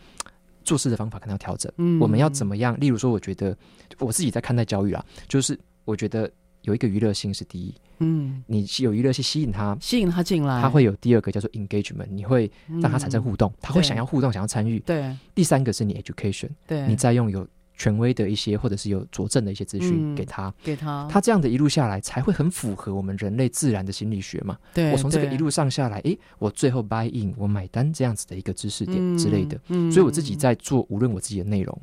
[0.64, 1.72] 做事的方法可能要调整。
[1.78, 2.80] 嗯，我们要怎么样？
[2.80, 3.58] 例如说，我觉得
[3.98, 6.32] 我自己在看待教育啊，就是我觉得
[6.68, 12.49] 有一个娱乐性是第一，嗯，你有娱乐性吸引他，吸引他进来，他会有第二个叫做 engagement，你会
[12.82, 14.80] 让他产生互动，嗯、他会想要互动，想要参与。
[14.80, 17.47] 对，第三个是你 education，对，你再用有。
[17.80, 24.57] 权威的一些，或者是有佐证的一些资讯给他，嗯，给他，他这样的一路下来，才会很符合我们人类自然的心理学嘛。
[24.74, 29.55] 对，我从这个一路上下来，诶，我最后 buy in，我买单这样子的一个知识点之类的。
[29.68, 31.82] 嗯，所以我自己在做，无论我自己的内容，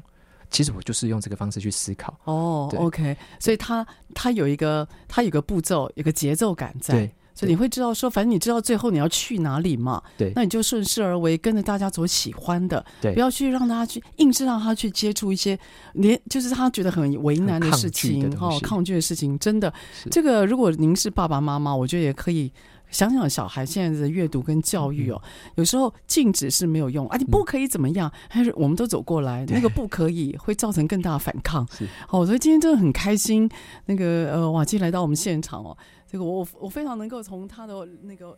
[0.55, 2.19] 其实我就是用这个方式去思考。
[2.25, 6.95] 哦，OK，所以他他有一个他有个步骤，有个节奏感在。
[6.95, 7.15] 对。
[7.37, 15.59] 所以你会知道说，反正你知道最后你要去哪里嘛，对，那你就顺势而为，跟着大家所喜欢的，对，不要去让他去硬是让他去接触一些
[15.95, 19.75] 连就是他觉得很为难的事情哦，抗拒的事情，真的，
[20.13, 22.53] 这个如果您是爸爸妈妈，我觉得也可以
[22.95, 31.67] 想想小孩现在的阅读跟教育哦，嗯、有时候禁止是没有用啊，你不可以怎么样，还、嗯、是我们都走过来，那个不可以会造成更大的反抗，
[32.07, 33.51] 好、哦，所以今天真的很开心，
[33.87, 35.77] 那个呃瓦基来到我们现场哦。
[36.09, 38.33] 这个我我非常能够从他的那个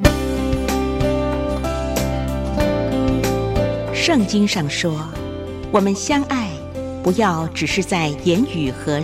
[3.93, 4.99] 圣经上说，
[5.71, 6.51] 我们相爱，
[7.03, 9.03] 不要只是在言语和。